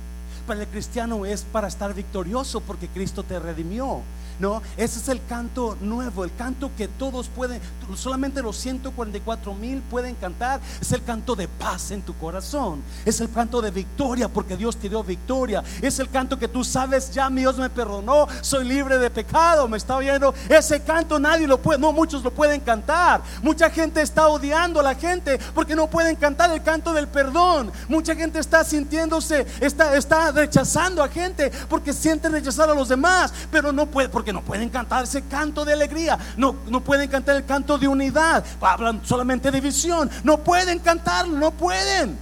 Para 0.46 0.62
el 0.62 0.68
cristiano 0.68 1.26
es 1.26 1.44
para 1.44 1.68
estar 1.68 1.94
victorioso 1.94 2.62
porque 2.62 2.88
Cristo 2.88 3.24
te 3.24 3.40
redimió. 3.40 4.02
No, 4.42 4.64
ese 4.76 4.98
es 4.98 5.08
el 5.08 5.24
canto 5.24 5.78
nuevo, 5.82 6.24
el 6.24 6.34
canto 6.34 6.72
que 6.76 6.88
todos 6.88 7.28
pueden, 7.28 7.62
solamente 7.96 8.42
los 8.42 8.58
144 8.58 9.54
mil 9.54 9.84
pueden 9.84 10.16
cantar. 10.16 10.60
Es 10.82 10.92
el 10.94 11.04
canto 11.04 11.36
de 11.36 11.48
paz 11.48 11.92
en 11.92 12.02
tu 12.02 12.18
corazón. 12.18 12.82
Es 13.06 13.22
el 13.22 13.30
canto 13.30 13.62
de 13.62 13.70
victoria 13.70 14.28
porque 14.30 14.58
Dios 14.58 14.78
te 14.78 14.90
dio 14.90 15.04
victoria. 15.04 15.64
Es 15.80 16.00
el 16.00 16.10
canto 16.10 16.40
que 16.40 16.48
tú 16.48 16.64
sabes, 16.64 17.12
ya 17.14 17.30
Dios 17.30 17.58
me 17.58 17.70
perdonó, 17.70 18.28
soy 18.42 18.66
libre 18.66 18.98
de 18.98 19.12
pecado. 19.12 19.68
Me 19.68 19.78
está 19.78 19.96
oyendo. 19.96 20.34
Ese 20.50 20.82
canto 20.82 21.20
nadie 21.20 21.46
lo 21.46 21.62
puede, 21.62 21.80
no 21.80 21.94
muchos 21.94 22.24
lo 22.24 22.32
pueden 22.32 22.62
cantar. 22.62 23.22
Mucha 23.44 23.70
gente 23.70 24.02
está 24.02 24.28
odiando 24.28 24.80
a 24.80 24.84
la 24.84 24.96
gente 24.96 25.40
porque 25.54 25.76
no 25.76 25.86
pueden 25.88 26.16
cantar 26.16 26.50
el 26.50 26.64
canto 26.64 26.94
del 26.94 27.08
perdón. 27.08 27.72
Mucha 27.88 28.16
gente 28.16 28.40
está 28.40 28.64
sintiéndose, 28.64 29.46
está, 29.60 29.96
está 29.96 30.32
rechazando 30.32 31.04
a 31.04 31.10
gente 31.10 31.52
porque 31.70 31.94
siente 31.94 32.28
rechazar 32.28 32.72
a 32.72 32.74
los 32.74 32.90
demás, 32.90 33.32
pero 33.52 33.72
no 33.72 33.86
puede 33.86 34.10
porque 34.10 34.31
no 34.34 34.42
pueden 34.42 34.70
cantar 34.70 35.04
ese 35.04 35.24
canto 35.24 35.66
de 35.66 35.74
alegría, 35.74 36.18
no, 36.38 36.56
no 36.68 36.82
pueden 36.82 37.10
cantar 37.10 37.36
el 37.36 37.46
canto 37.46 37.78
de 37.78 37.88
unidad, 37.88 38.44
hablan 38.62 39.06
solamente 39.06 39.52
de 39.52 39.62
visión, 39.62 40.10
no 40.24 40.38
pueden 40.38 40.80
cantarlo, 40.80 41.38
no 41.38 41.52
pueden. 41.52 42.18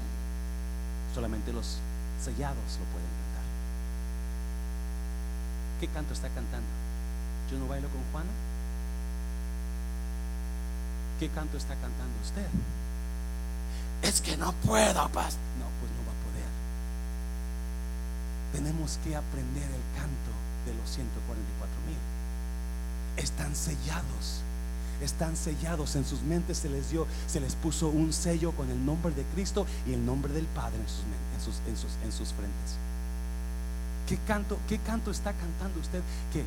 Solamente 1.13 1.51
los 1.51 1.77
sellados 2.23 2.55
lo 2.55 2.85
pueden 2.91 3.09
cantar. 3.09 3.43
¿Qué 5.79 5.87
canto 5.87 6.13
está 6.13 6.27
cantando? 6.29 6.67
Yo 7.51 7.57
no 7.57 7.67
bailo 7.67 7.87
con 7.89 8.01
Juana. 8.11 8.29
¿Qué 11.19 11.29
canto 11.29 11.57
está 11.57 11.73
cantando 11.75 12.13
usted? 12.23 12.47
Es 14.03 14.21
que 14.21 14.37
no 14.37 14.53
puedo. 14.53 14.93
No, 14.93 15.09
pues 15.09 15.35
no 15.91 16.01
va 16.05 16.13
a 16.13 16.21
poder. 16.23 16.49
Tenemos 18.53 18.99
que 19.03 19.15
aprender 19.15 19.63
el 19.63 19.99
canto 19.99 20.31
de 20.69 20.75
los 20.75 20.89
144 20.89 21.67
mil. 21.87 21.97
Están 23.17 23.55
sellados, 23.55 24.41
están 25.01 25.35
sellados 25.35 25.95
en 25.95 26.05
sus 26.05 26.21
mentes, 26.21 26.59
se 26.59 26.69
les 26.69 26.91
dio, 26.91 27.07
se 27.27 27.39
les 27.39 27.55
puso 27.55 27.89
un 27.89 28.13
sello 28.13 28.51
con 28.51 28.69
el 28.69 28.85
nombre 28.85 29.13
de 29.13 29.23
Cristo 29.33 29.65
y 29.87 29.93
el 29.93 30.05
nombre 30.05 30.31
del 30.33 30.45
Padre 30.45 30.77
en 30.77 30.87
sus, 30.87 31.03
en 31.35 31.41
sus, 31.41 31.67
en 31.67 31.77
sus, 31.77 31.91
en 32.05 32.11
sus 32.11 32.33
frentes. 32.33 32.77
¿Qué 34.07 34.17
canto, 34.25 34.57
¿Qué 34.67 34.79
canto 34.79 35.11
está 35.11 35.33
cantando 35.33 35.79
usted 35.79 36.01
que 36.31 36.43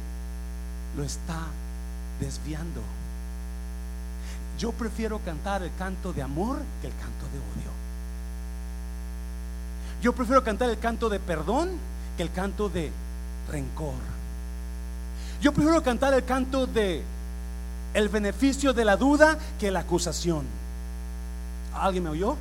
lo 0.97 1.05
está 1.05 1.47
desviando? 2.21 2.81
Yo 4.59 4.73
prefiero 4.73 5.19
cantar 5.21 5.63
el 5.63 5.75
canto 5.77 6.13
de 6.13 6.23
amor 6.23 6.59
que 6.81 6.89
el 6.89 6.93
canto 6.95 7.27
de 7.33 7.39
odio. 7.39 7.73
Yo 10.03 10.13
prefiero 10.13 10.43
cantar 10.43 10.71
el 10.71 10.79
canto 10.79 11.09
de 11.09 11.21
perdón 11.21 11.71
que 12.17 12.25
el 12.25 12.33
canto 12.33 12.69
de 12.69 12.91
rencor. 13.51 14.12
Yo 15.43 15.53
prefiero 15.53 15.83
cantar 15.83 16.15
el 16.15 16.25
canto 16.25 16.69
de 16.69 17.03
el 17.95 18.09
beneficio 18.09 18.73
de 18.73 18.85
la 18.85 18.97
duda 18.97 19.37
que 19.59 19.73
la 19.73 19.81
acusación. 19.81 20.47
¿Alguien 21.75 22.05
me 22.05 22.11
oyó? 22.11 22.37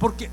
Porque 0.00 0.28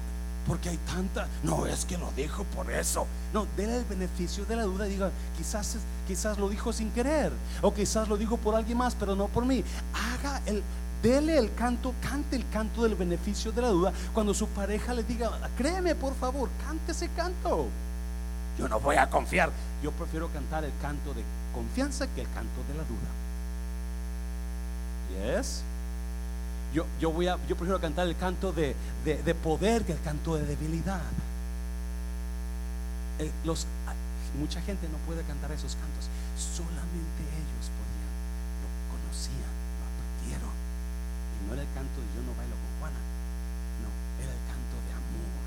porque 0.48 0.70
hay 0.70 0.78
tanta, 0.78 1.28
no 1.44 1.68
es 1.68 1.86
que 1.86 1.98
lo 2.00 2.12
dijo 2.18 2.44
por 2.46 2.70
eso. 2.70 3.06
No, 3.32 3.46
déle 3.56 3.78
el 3.78 3.86
beneficio 3.86 4.44
de 4.44 4.56
la 4.56 4.64
duda 4.64 4.86
diga, 4.86 5.12
quizás 5.38 5.78
quizás 6.08 6.40
lo 6.40 6.50
dijo 6.50 6.74
sin 6.74 6.90
querer 6.92 7.32
o 7.62 7.72
quizás 7.72 8.10
lo 8.10 8.18
dijo 8.18 8.36
por 8.38 8.56
alguien 8.56 8.80
más, 8.80 8.96
pero 8.96 9.16
no 9.16 9.28
por 9.28 9.46
mí. 9.46 9.64
Haga 9.94 10.42
el 10.48 10.64
dele 11.04 11.38
el 11.38 11.54
canto, 11.54 11.94
cante 12.02 12.36
el 12.36 12.50
canto 12.50 12.82
del 12.82 12.96
beneficio 12.96 13.52
de 13.52 13.62
la 13.62 13.68
duda 13.68 13.94
cuando 14.16 14.34
su 14.34 14.48
pareja 14.48 14.96
le 14.96 15.04
diga, 15.04 15.30
"Créeme, 15.58 15.94
por 15.94 16.16
favor, 16.16 16.50
cante 16.66 16.92
ese 16.92 17.08
canto." 17.10 17.68
Yo 18.58 18.68
no 18.68 18.80
voy 18.80 18.96
a 18.96 19.08
confiar. 19.08 19.52
Yo 19.84 19.92
prefiero 19.92 20.30
cantar 20.30 20.64
el 20.64 20.72
canto 20.82 21.14
de 21.14 21.22
confianza 21.54 22.08
que 22.08 22.22
el 22.22 22.32
canto 22.32 22.64
de 22.70 22.74
la 22.74 22.84
duda. 22.88 23.12
Yes. 25.12 25.62
Yo, 26.74 26.86
yo, 27.02 27.12
voy 27.12 27.28
a, 27.28 27.38
yo 27.48 27.58
prefiero 27.58 27.82
cantar 27.82 28.08
el 28.08 28.16
canto 28.16 28.54
de, 28.54 28.78
de, 29.04 29.36
poder 29.36 29.84
que 29.84 29.92
el 29.92 30.02
canto 30.02 30.38
de 30.38 30.46
debilidad. 30.46 31.02
Eh, 33.20 33.30
los, 33.44 33.68
mucha 34.40 34.62
gente 34.62 34.88
no 34.88 34.98
puede 35.06 35.22
cantar 35.24 35.52
esos 35.52 35.76
cantos. 35.76 36.08
Solamente 36.40 37.22
ellos 37.28 37.68
podían, 37.76 38.14
lo 38.64 38.70
conocían, 38.88 39.52
lo 39.52 39.84
aprendieron. 39.84 40.56
Y 41.36 41.38
no 41.46 41.54
era 41.60 41.62
el 41.62 41.72
canto 41.76 42.00
de 42.00 42.08
yo 42.16 42.24
no 42.24 42.32
bailo 42.40 42.56
con 42.56 42.72
Juana. 42.80 43.02
No, 43.84 43.92
era 44.24 44.32
el 44.32 44.44
canto 44.48 44.76
de 44.80 44.92
amor, 44.96 45.44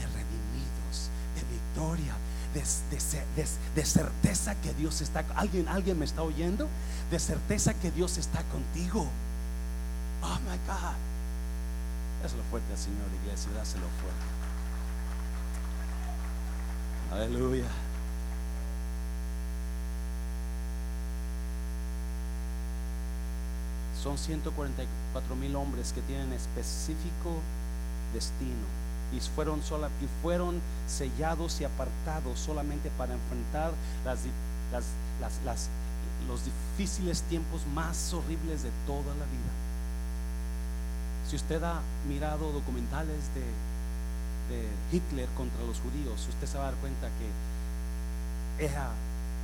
de 0.00 0.04
redimidos, 0.08 1.12
de 1.36 1.42
victoria, 1.52 2.16
de, 2.54 3.84
certeza 3.84 4.54
que 4.56 4.74
Dios 4.74 5.00
está. 5.00 5.24
¿Alguien, 5.34 5.68
¿Alguien 5.68 5.98
me 5.98 6.04
está 6.04 6.22
oyendo? 6.22 6.68
De 7.10 7.18
certeza 7.18 7.74
que 7.74 7.90
Dios 7.90 8.18
está 8.18 8.42
contigo. 8.44 9.06
Oh 10.22 10.38
my 10.40 10.56
God. 10.66 10.96
Dáselo 12.22 12.42
fuerte 12.50 12.72
al 12.72 12.78
Señor, 12.78 13.06
iglesia. 13.22 13.50
Dáselo 13.54 13.86
fuerte. 14.00 14.38
Aleluya. 17.12 17.68
Son 24.02 24.16
144 24.16 25.36
mil 25.36 25.56
hombres 25.56 25.92
que 25.92 26.00
tienen 26.02 26.32
específico 26.32 27.40
destino 28.14 28.77
y 29.12 29.20
fueron, 29.20 29.62
sola, 29.62 29.88
y 30.02 30.22
fueron 30.22 30.60
sellados 30.86 31.60
y 31.60 31.64
apartados 31.64 32.38
solamente 32.38 32.90
para 32.98 33.14
enfrentar 33.14 33.72
las, 34.04 34.20
los 36.26 36.40
difíciles 36.44 37.22
tiempos 37.22 37.62
más 37.74 38.12
horribles 38.12 38.62
de 38.62 38.70
toda 38.86 39.14
la 39.14 39.24
vida. 39.24 39.52
Si 41.28 41.36
usted 41.36 41.62
ha 41.62 41.80
mirado 42.08 42.52
documentales 42.52 43.22
de, 43.34 43.44
de 44.54 44.68
Hitler 44.92 45.28
contra 45.36 45.62
los 45.64 45.78
judíos, 45.80 46.26
usted 46.28 46.46
se 46.46 46.56
va 46.56 46.68
a 46.68 46.70
dar 46.70 46.80
cuenta 46.80 47.08
que 47.18 48.64
era 48.64 48.88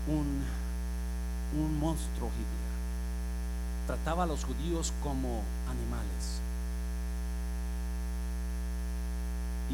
un, 0.09 0.43
un 1.61 1.79
monstruo 1.79 2.29
Hitler. 2.29 2.75
Trataba 3.87 4.25
a 4.25 4.27
los 4.27 4.45
judíos 4.45 4.93
como 5.03 5.43
animales. 5.69 6.41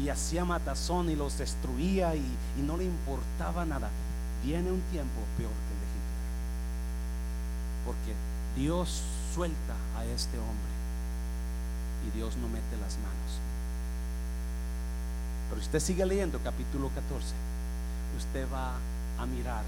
Y 0.01 0.09
hacía 0.09 0.45
matazón 0.45 1.09
y 1.09 1.15
los 1.15 1.37
destruía 1.37 2.15
y, 2.15 2.25
y 2.57 2.61
no 2.61 2.77
le 2.77 2.85
importaba 2.85 3.65
nada. 3.65 3.89
Viene 4.43 4.71
un 4.71 4.81
tiempo 4.91 5.21
peor 5.37 5.51
que 5.51 5.73
el 5.73 5.79
de 5.79 5.87
Hitler. 5.91 6.21
Porque 7.85 8.15
Dios 8.55 9.03
suelta 9.33 9.75
a 9.97 10.05
este 10.05 10.37
hombre 10.37 10.71
y 12.07 12.17
Dios 12.17 12.35
no 12.37 12.47
mete 12.47 12.77
las 12.81 12.97
manos. 12.97 13.39
Pero 15.49 15.61
usted 15.61 15.79
sigue 15.79 16.05
leyendo 16.05 16.39
capítulo 16.43 16.89
14, 16.89 17.33
usted 18.17 18.47
va 18.51 18.73
a 19.19 19.25
mirar 19.25 19.63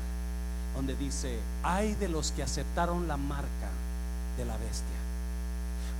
donde 0.75 0.95
dice, 0.95 1.39
hay 1.61 1.93
de 1.95 2.09
los 2.09 2.31
que 2.31 2.43
aceptaron 2.43 3.07
la 3.07 3.17
marca 3.17 3.69
de 4.37 4.45
la 4.45 4.57
bestia, 4.57 4.97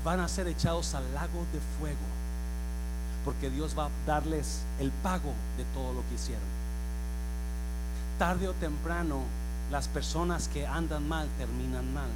van 0.03 0.19
a 0.19 0.27
ser 0.27 0.47
echados 0.47 0.95
al 0.95 1.13
lago 1.13 1.45
de 1.53 1.59
fuego, 1.77 1.97
porque 3.25 3.49
Dios 3.49 3.77
va 3.77 3.85
a 3.85 3.89
darles 4.05 4.61
el 4.79 4.91
pago 4.91 5.33
de 5.57 5.63
todo 5.73 5.93
lo 5.93 6.01
que 6.07 6.15
hicieron. 6.15 6.43
Tarde 8.19 8.47
o 8.47 8.53
temprano, 8.53 9.21
las 9.71 9.87
personas 9.87 10.47
que 10.47 10.67
andan 10.67 11.07
mal 11.07 11.27
terminan 11.37 11.93
mal. 11.93 12.09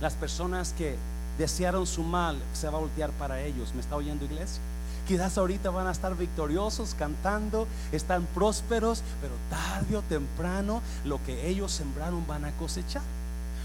Las 0.00 0.14
personas 0.14 0.74
que 0.76 0.96
desearon 1.38 1.86
su 1.86 2.02
mal 2.02 2.38
se 2.52 2.68
va 2.68 2.78
a 2.78 2.80
voltear 2.80 3.10
para 3.12 3.40
ellos. 3.40 3.74
¿Me 3.74 3.80
está 3.80 3.96
oyendo 3.96 4.24
iglesia? 4.24 4.60
Quizás 5.06 5.36
ahorita 5.36 5.70
van 5.70 5.88
a 5.88 5.90
estar 5.90 6.16
victoriosos, 6.16 6.94
cantando, 6.94 7.66
están 7.90 8.24
prósperos, 8.34 9.02
pero 9.20 9.34
tarde 9.50 9.96
o 9.96 10.02
temprano 10.02 10.80
lo 11.04 11.22
que 11.24 11.48
ellos 11.48 11.72
sembraron 11.72 12.26
van 12.26 12.44
a 12.44 12.52
cosechar. 12.52 13.02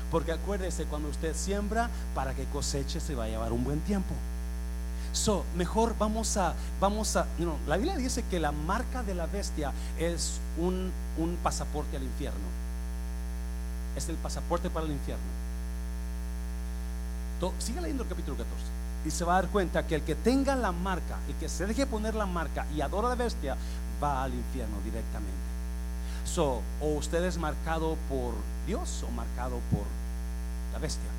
Porque 0.10 0.32
acuérdese, 0.32 0.86
cuando 0.86 1.10
usted 1.10 1.36
siembra, 1.36 1.90
para 2.16 2.34
que 2.34 2.46
coseche 2.46 3.00
se 3.00 3.14
va 3.14 3.26
a 3.26 3.28
llevar 3.28 3.52
un 3.52 3.64
buen 3.64 3.82
tiempo. 3.82 4.16
So, 5.14 5.44
mejor 5.56 5.96
vamos 5.98 6.38
a, 6.38 6.54
vamos 6.80 7.16
a, 7.16 7.26
no, 7.40 7.56
la 7.68 7.78
Biblia 7.78 7.98
dice 7.98 8.24
que 8.30 8.40
la 8.40 8.52
marca 8.52 9.04
de 9.04 9.16
la 9.16 9.26
bestia 9.26 9.72
es 9.98 10.40
un, 10.58 10.92
un 11.18 11.38
pasaporte 11.44 11.98
al 11.98 12.04
infierno. 12.04 12.48
Es 13.96 14.08
el 14.10 14.16
pasaporte 14.16 14.70
para 14.70 14.86
el 14.86 14.92
infierno. 14.92 15.24
sigue 17.60 17.82
leyendo 17.82 18.04
el 18.04 18.10
capítulo 18.10 18.38
14 18.38 18.78
y 19.06 19.12
se 19.12 19.24
va 19.24 19.38
a 19.38 19.42
dar 19.42 19.52
cuenta 19.52 19.88
que 19.88 19.96
el 19.96 20.02
que 20.02 20.16
tenga 20.16 20.56
la 20.56 20.72
marca, 20.72 21.18
el 21.28 21.36
que 21.36 21.50
se 21.50 21.66
deje 21.66 21.86
poner 21.86 22.14
la 22.14 22.26
marca 22.26 22.66
y 22.76 22.82
adora 22.82 23.08
a 23.08 23.10
la 23.12 23.16
bestia, 23.16 23.56
va 24.04 24.24
al 24.24 24.34
infierno 24.34 24.78
directamente. 24.84 25.48
So, 26.26 26.62
o 26.82 26.88
usted 26.90 27.24
es 27.24 27.38
marcado 27.38 27.98
por 28.10 28.34
Dios 28.66 29.04
o 29.08 29.12
marcado 29.12 29.60
por 29.72 29.86
la 30.74 30.80
bestia. 30.80 31.10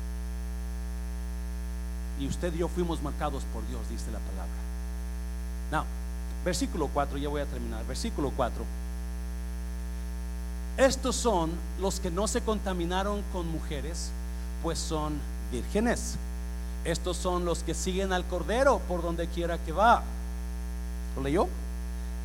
Y 2.19 2.27
usted 2.27 2.53
y 2.53 2.57
yo 2.57 2.67
fuimos 2.67 3.01
marcados 3.01 3.43
por 3.53 3.65
Dios, 3.67 3.81
dice 3.89 4.11
la 4.11 4.19
palabra. 4.19 4.51
Now, 5.71 5.83
versículo 6.43 6.89
4, 6.93 7.17
ya 7.17 7.29
voy 7.29 7.41
a 7.41 7.45
terminar. 7.45 7.85
Versículo 7.85 8.31
4. 8.35 8.63
Estos 10.77 11.15
son 11.15 11.51
los 11.81 11.99
que 11.99 12.11
no 12.11 12.27
se 12.27 12.41
contaminaron 12.41 13.21
con 13.33 13.49
mujeres, 13.49 14.11
pues 14.63 14.79
son 14.79 15.19
vírgenes. 15.51 16.15
Estos 16.85 17.17
son 17.17 17.45
los 17.45 17.63
que 17.63 17.73
siguen 17.73 18.13
al 18.13 18.25
Cordero 18.25 18.79
por 18.87 19.01
donde 19.01 19.27
quiera 19.27 19.57
que 19.57 19.71
va. 19.71 20.03
¿Lo 21.15 21.23
leyó? 21.23 21.47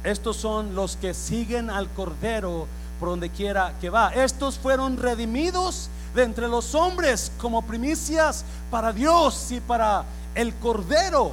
Estos 0.05 0.37
son 0.37 0.75
los 0.75 0.97
que 0.97 1.15
siguen 1.15 1.71
al 1.71 1.89
Cordero 1.89 2.67
por 3.01 3.09
donde 3.09 3.31
quiera 3.31 3.75
que 3.81 3.91
va. 3.91 4.11
Estos 4.15 4.59
fueron 4.59 4.99
redimidos 4.99 5.89
de 6.15 6.23
entre 6.23 6.49
los 6.49 6.75
hombres 6.75 7.33
como 7.39 7.63
primicias 7.63 8.45
para 8.71 8.93
Dios 8.93 9.51
y 9.51 9.61
para 9.61 10.05
el 10.35 10.55
Cordero. 10.55 11.33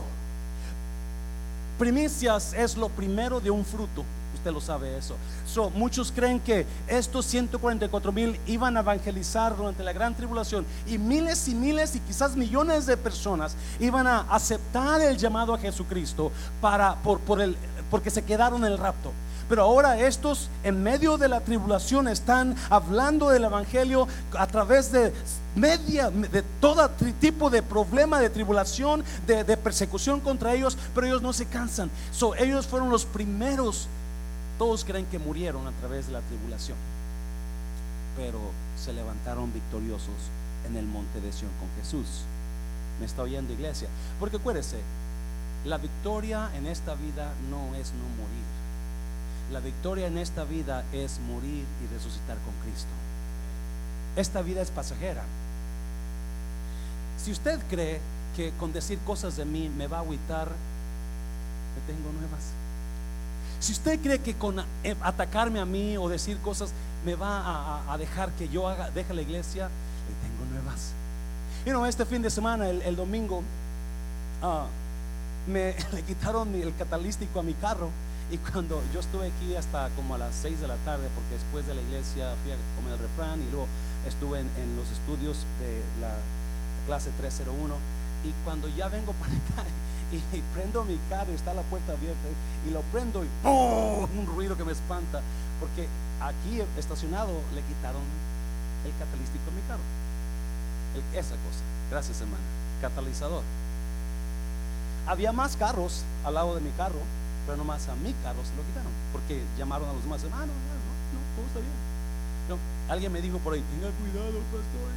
Primicias 1.78 2.54
es 2.54 2.78
lo 2.78 2.90
primero 2.90 3.40
de 3.40 3.52
un 3.52 3.66
fruto 3.66 4.04
usted 4.42 4.52
lo 4.52 4.62
sabe 4.62 4.98
eso. 4.98 5.16
So, 5.46 5.70
muchos 5.70 6.12
creen 6.12 6.40
que 6.40 6.66
estos 6.88 7.28
144 7.28 8.12
mil 8.12 8.40
iban 8.48 8.76
a 8.76 8.80
evangelizar 8.80 9.56
durante 9.56 9.84
la 9.84 9.94
gran 9.94 10.16
tribulación 10.16 10.66
y 10.88 10.98
miles 10.98 11.48
y 11.48 11.54
miles 11.54 11.96
y 11.96 12.00
quizás 12.00 12.36
millones 12.36 12.88
de 12.88 12.98
personas 12.98 13.56
iban 13.80 14.08
a 14.08 14.22
aceptar 14.22 15.00
el 15.02 15.16
llamado 15.18 15.54
a 15.54 15.60
Jesucristo 15.60 16.32
para, 16.60 16.96
por, 16.96 17.20
por 17.20 17.40
el, 17.40 17.56
porque 17.92 18.10
se 18.10 18.24
quedaron 18.24 18.66
en 18.66 18.72
el 18.72 18.80
rapto. 18.80 19.12
Pero 19.50 19.64
ahora 19.64 20.00
estos 20.00 20.50
en 20.64 20.82
medio 20.82 21.18
de 21.18 21.28
la 21.28 21.42
tribulación 21.42 22.08
están 22.08 22.56
hablando 22.70 23.30
del 23.30 23.44
Evangelio 23.44 24.08
a 24.38 24.48
través 24.48 24.92
de 24.92 25.14
media, 25.56 26.10
de 26.10 26.44
todo 26.60 26.90
tipo 27.20 27.50
de 27.50 27.62
problema, 27.62 28.20
de 28.20 28.30
tribulación, 28.30 29.04
de, 29.28 29.58
persecución 29.58 30.20
contra 30.20 30.54
ellos, 30.54 30.78
pero 30.96 31.08
ellos 31.08 31.22
no 31.22 31.34
se 31.34 31.46
cansan. 31.46 31.90
So, 32.12 32.36
ellos 32.36 32.68
fueron 32.68 32.90
los 32.90 33.06
primeros 33.06 33.88
todos 34.62 34.86
creen 34.86 35.08
que 35.08 35.18
murieron 35.18 35.66
a 35.68 35.72
través 35.72 36.06
de 36.06 36.14
la 36.14 36.22
tribulación, 36.22 36.78
pero 38.16 38.40
se 38.78 38.94
levantaron 38.94 39.52
victoriosos 39.52 40.14
en 40.68 40.78
el 40.78 40.86
monte 40.86 41.20
de 41.20 41.34
Sion 41.34 41.50
con 41.60 41.68
Jesús. 41.82 42.06
¿Me 43.00 43.08
está 43.08 43.24
oyendo 43.24 43.54
iglesia? 43.54 43.88
Porque 44.20 44.38
acuérdese, 44.38 44.78
la 45.66 45.80
victoria 45.80 46.52
en 46.56 46.68
esta 46.68 46.94
vida 46.94 47.34
no 47.50 47.74
es 47.76 47.92
no 47.94 48.06
morir. 48.22 48.61
La 49.52 49.60
victoria 49.60 50.08
en 50.08 50.18
esta 50.18 50.46
vida 50.46 50.86
es 50.94 51.20
morir 51.20 51.66
y 51.84 51.94
resucitar 51.94 52.38
con 52.38 52.54
Cristo. 52.64 52.90
Esta 54.16 54.42
vida 54.42 54.62
es 54.62 54.72
pasajera. 54.72 55.24
Si 57.24 57.32
usted 57.32 57.60
cree 57.70 58.00
que 58.36 58.52
con 58.60 58.72
decir 58.72 58.98
cosas 59.00 59.36
de 59.36 59.46
mí 59.46 59.70
me 59.70 59.88
va 59.88 59.98
a 59.98 60.02
agüitar, 60.02 60.48
me 60.48 61.94
tengo 61.94 62.12
nuevas. 62.14 62.44
Si 63.60 63.74
usted 63.74 64.00
cree 64.00 64.20
que 64.20 64.36
con 64.36 64.60
eh, 64.60 64.96
atacarme 65.02 65.60
a 65.60 65.66
mí 65.66 65.98
o 65.98 66.08
decir 66.08 66.38
cosas 66.40 66.72
me 67.06 67.16
va 67.16 67.92
a, 67.92 67.98
dejar 67.98 68.32
que 68.32 68.48
yo 68.48 68.68
haga, 68.68 68.90
deje 68.90 69.14
la 69.14 69.22
iglesia, 69.22 69.66
le 69.66 70.30
tengo 70.30 70.52
nuevas. 70.52 70.94
Y 71.66 71.70
no, 71.72 71.86
este 71.86 72.06
fin 72.06 72.22
de 72.22 72.30
semana, 72.30 72.70
el, 72.70 72.96
domingo, 72.96 73.44
ah, 74.42 74.66
me 75.48 75.76
le 75.92 76.04
quitaron 76.04 76.56
el 76.56 76.74
catalístico 76.76 77.40
a 77.40 77.44
mi 77.44 77.54
carro. 77.54 77.90
Y 78.32 78.38
cuando 78.38 78.82
yo 78.94 79.02
estuve 79.02 79.28
aquí 79.28 79.58
hasta 79.58 79.90
como 79.90 80.16
a 80.16 80.18
las 80.18 80.34
6 80.36 80.62
de 80.62 80.68
la 80.70 80.78
tarde, 80.88 81.10
porque 81.14 81.36
después 81.36 81.68
de 81.68 81.76
la 81.76 81.82
iglesia 81.82 82.34
fui 82.42 82.54
a 82.54 82.58
comer 82.80 82.94
el 82.94 83.00
refrán 83.00 83.42
y 83.42 83.52
luego 83.52 83.68
estuve 84.08 84.40
en, 84.40 84.76
los 84.78 84.90
estudios 84.90 85.44
de 85.60 85.84
la 86.00 86.16
clase 86.88 87.12
301. 87.20 87.76
Y 88.24 88.32
cuando 88.46 88.70
ya 88.70 88.88
vengo 88.88 89.12
para 89.20 89.34
acá, 89.34 89.70
y, 90.16 90.42
prendo 90.56 90.86
mi 90.86 90.98
carro 91.10 91.34
está 91.34 91.54
la 91.54 91.62
puerta 91.64 91.92
abierta 91.92 92.28
y 92.68 92.72
lo 92.72 92.82
prendo 92.92 93.24
y 93.24 93.28
un 93.44 94.26
ruido 94.26 94.58
que 94.58 94.66
me 94.66 94.74
espanta 94.74 95.22
porque 95.60 95.88
aquí 96.20 96.62
estacionado 96.78 97.32
le 97.56 97.62
quitaron 97.62 98.04
el 98.86 98.92
catalítico 98.92 99.44
a 99.44 99.56
mi 99.56 99.62
carro. 99.68 99.84
Esa 101.20 101.36
cosa. 101.36 101.64
Gracias 101.90 102.22
hermana. 102.22 102.44
Catalizador. 102.82 103.44
Había 105.06 105.34
más 105.34 105.58
carros 105.58 106.04
al 106.24 106.36
lado 106.36 106.56
de 106.56 106.62
mi 106.62 106.72
carro 106.72 107.00
pero 107.46 107.58
nomás 107.58 107.88
a 107.90 107.96
mi 107.96 108.14
carro 108.24 108.44
se 108.46 108.56
lo 108.56 108.64
quitaron 108.64 108.92
porque 109.12 109.44
llamaron 109.58 109.90
a 109.90 109.94
los 109.94 110.04
demás 110.04 110.24
hermanos 110.24 110.48
no, 110.48 110.74
no, 110.78 110.94
no, 111.14 111.20
todo 111.36 111.46
está 111.48 111.60
bien 111.60 111.80
no, 112.50 112.58
alguien 112.92 113.12
me 113.12 113.22
dijo 113.22 113.38
por 113.40 113.54
ahí 113.54 113.64
tenga 113.72 113.90
cuidado 113.98 114.40
pastor 114.52 114.92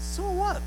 so 0.00 0.22
what 0.30 0.62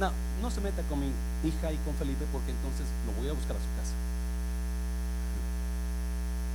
no, 0.00 0.10
no 0.40 0.50
se 0.50 0.60
meta 0.62 0.82
con 0.88 0.98
mi 0.98 1.12
hija 1.44 1.70
y 1.70 1.76
con 1.84 1.94
Felipe 1.94 2.24
porque 2.32 2.50
entonces 2.50 2.88
lo 3.04 3.12
voy 3.20 3.28
a 3.28 3.36
buscar 3.36 3.52
a 3.52 3.60
su 3.60 3.68
casa. 3.76 3.92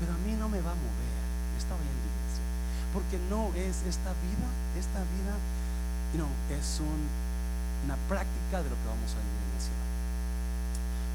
Pero 0.02 0.12
a 0.14 0.20
mí 0.26 0.34
no 0.34 0.50
me 0.50 0.60
va 0.66 0.74
a 0.74 0.82
mover. 0.82 1.16
Está 1.54 1.78
bien, 1.78 1.94
iglesia. 1.94 2.44
Porque 2.90 3.22
no 3.30 3.54
es 3.54 3.86
esta 3.86 4.12
vida, 4.26 4.50
esta 4.74 5.00
vida, 5.14 5.38
no, 6.18 6.26
es 6.50 6.82
una 6.82 7.96
práctica 8.10 8.66
de 8.66 8.70
lo 8.70 8.76
que 8.76 8.88
vamos 8.90 9.14
a 9.14 9.22
vivir 9.22 9.42
en 9.46 9.54
la 9.54 9.62
ciudad. 9.62 9.85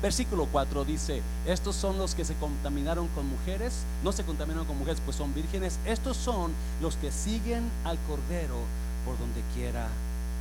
Versículo 0.03 0.47
4 0.51 0.85
dice, 0.85 1.23
estos 1.47 1.77
son 1.77 1.99
los 1.99 2.15
que 2.15 2.25
se 2.25 2.35
contaminaron 2.37 3.09
con 3.09 3.29
mujeres, 3.29 3.85
no 4.03 4.13
se 4.13 4.25
contaminaron 4.25 4.67
con 4.67 4.79
mujeres, 4.79 5.03
pues 5.05 5.17
son 5.17 5.35
vírgenes. 5.35 5.79
Estos 5.85 6.17
son 6.17 6.53
los 6.81 6.97
que 6.97 7.13
siguen 7.13 7.71
al 7.85 7.99
Cordero 8.09 8.57
por 9.05 9.19
donde 9.19 9.43
quiera 9.55 9.89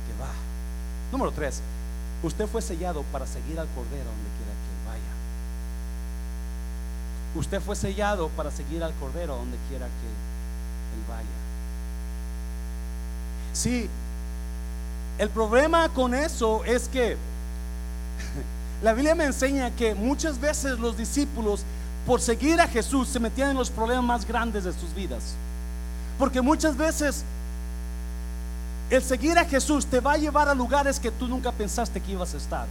que 0.06 0.22
va. 0.22 0.32
Número 1.12 1.30
3, 1.32 1.60
Usted 2.22 2.46
fue 2.46 2.60
sellado 2.60 3.02
para 3.12 3.26
seguir 3.26 3.58
al 3.58 3.66
Cordero 3.68 4.04
donde 4.04 4.28
quiera 4.36 4.52
que 4.52 4.88
vaya. 4.88 5.00
Usted 7.34 7.60
fue 7.62 7.76
sellado 7.76 8.28
para 8.30 8.50
seguir 8.50 8.84
al 8.84 8.92
Cordero 8.94 9.36
donde 9.36 9.56
quiera 9.68 9.86
que 9.86 9.92
él 9.92 11.04
vaya. 11.08 11.26
Sí, 13.54 13.88
el 15.18 15.30
problema 15.30 15.88
con 15.88 16.14
eso 16.14 16.62
es 16.64 16.88
que 16.88 17.16
la 18.82 18.92
Biblia 18.94 19.14
me 19.14 19.24
enseña 19.24 19.70
que 19.70 19.94
muchas 19.94 20.40
veces 20.40 20.78
los 20.78 20.96
discípulos, 20.96 21.62
por 22.06 22.20
seguir 22.20 22.60
a 22.60 22.66
Jesús, 22.66 23.08
se 23.08 23.20
metían 23.20 23.50
en 23.50 23.56
los 23.56 23.70
problemas 23.70 24.04
más 24.04 24.26
grandes 24.26 24.64
de 24.64 24.72
sus 24.72 24.94
vidas. 24.94 25.34
Porque 26.18 26.40
muchas 26.40 26.76
veces 26.76 27.24
el 28.90 29.02
seguir 29.02 29.38
a 29.38 29.44
Jesús 29.44 29.86
te 29.86 30.00
va 30.00 30.12
a 30.12 30.16
llevar 30.16 30.48
a 30.48 30.54
lugares 30.54 30.98
que 30.98 31.10
tú 31.10 31.28
nunca 31.28 31.52
pensaste 31.52 32.00
que 32.00 32.12
ibas 32.12 32.34
a 32.34 32.38
estar. 32.38 32.66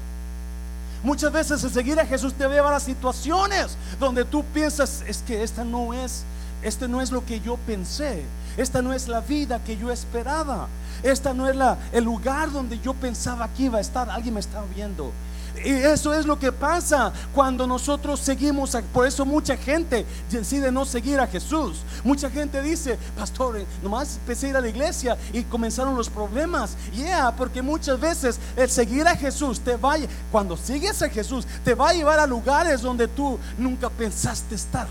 Muchas 1.03 1.31
veces 1.31 1.63
el 1.63 1.71
seguir 1.71 1.99
a 1.99 2.05
Jesús 2.05 2.33
te 2.33 2.45
va 2.45 2.51
a 2.51 2.55
llevar 2.55 2.73
a 2.73 2.79
situaciones 2.79 3.77
donde 3.99 4.25
tú 4.25 4.43
piensas, 4.53 5.03
es 5.07 5.19
que 5.19 5.43
esta 5.43 5.63
no 5.63 5.93
es, 5.93 6.23
este 6.61 6.87
no 6.87 7.01
es 7.01 7.11
lo 7.11 7.25
que 7.25 7.39
yo 7.39 7.57
pensé. 7.65 8.23
Esta 8.57 8.81
no 8.81 8.91
es 8.91 9.07
la 9.07 9.21
vida 9.21 9.63
que 9.63 9.77
yo 9.77 9.89
esperaba. 9.89 10.67
Esta 11.01 11.33
no 11.33 11.47
es 11.47 11.55
la, 11.55 11.77
el 11.93 12.03
lugar 12.03 12.51
donde 12.51 12.77
yo 12.79 12.93
pensaba 12.93 13.47
que 13.47 13.63
iba 13.63 13.77
a 13.77 13.81
estar. 13.81 14.09
Alguien 14.09 14.33
me 14.33 14.41
está 14.41 14.61
viendo. 14.75 15.13
Y 15.63 15.71
eso 15.71 16.13
es 16.13 16.25
lo 16.25 16.39
que 16.39 16.51
pasa 16.51 17.11
cuando 17.33 17.67
nosotros 17.67 18.19
seguimos. 18.19 18.77
por 18.93 19.05
eso 19.05 19.25
mucha 19.25 19.57
gente 19.57 20.05
decide 20.29 20.71
no 20.71 20.85
seguir 20.85 21.19
a 21.19 21.27
Jesús. 21.27 21.81
Mucha 22.03 22.29
gente 22.29 22.61
dice, 22.61 22.97
pastor, 23.17 23.57
eh, 23.57 23.65
nomás 23.81 24.17
empecé 24.17 24.47
a 24.47 24.49
ir 24.49 24.57
a 24.57 24.61
la 24.61 24.69
iglesia 24.69 25.17
y 25.33 25.43
comenzaron 25.43 25.95
los 25.95 26.09
problemas. 26.09 26.75
Yeah, 26.93 27.35
porque 27.35 27.61
muchas 27.61 27.99
veces 27.99 28.39
el 28.55 28.69
seguir 28.69 29.07
a 29.07 29.15
Jesús 29.15 29.59
te 29.59 29.75
va, 29.75 29.95
cuando 30.31 30.55
sigues 30.55 31.01
a 31.01 31.09
Jesús, 31.09 31.45
te 31.63 31.73
va 31.73 31.89
a 31.89 31.93
llevar 31.93 32.19
a 32.19 32.27
lugares 32.27 32.81
donde 32.81 33.07
tú 33.07 33.39
nunca 33.57 33.89
pensaste 33.89 34.55
estar 34.55 34.87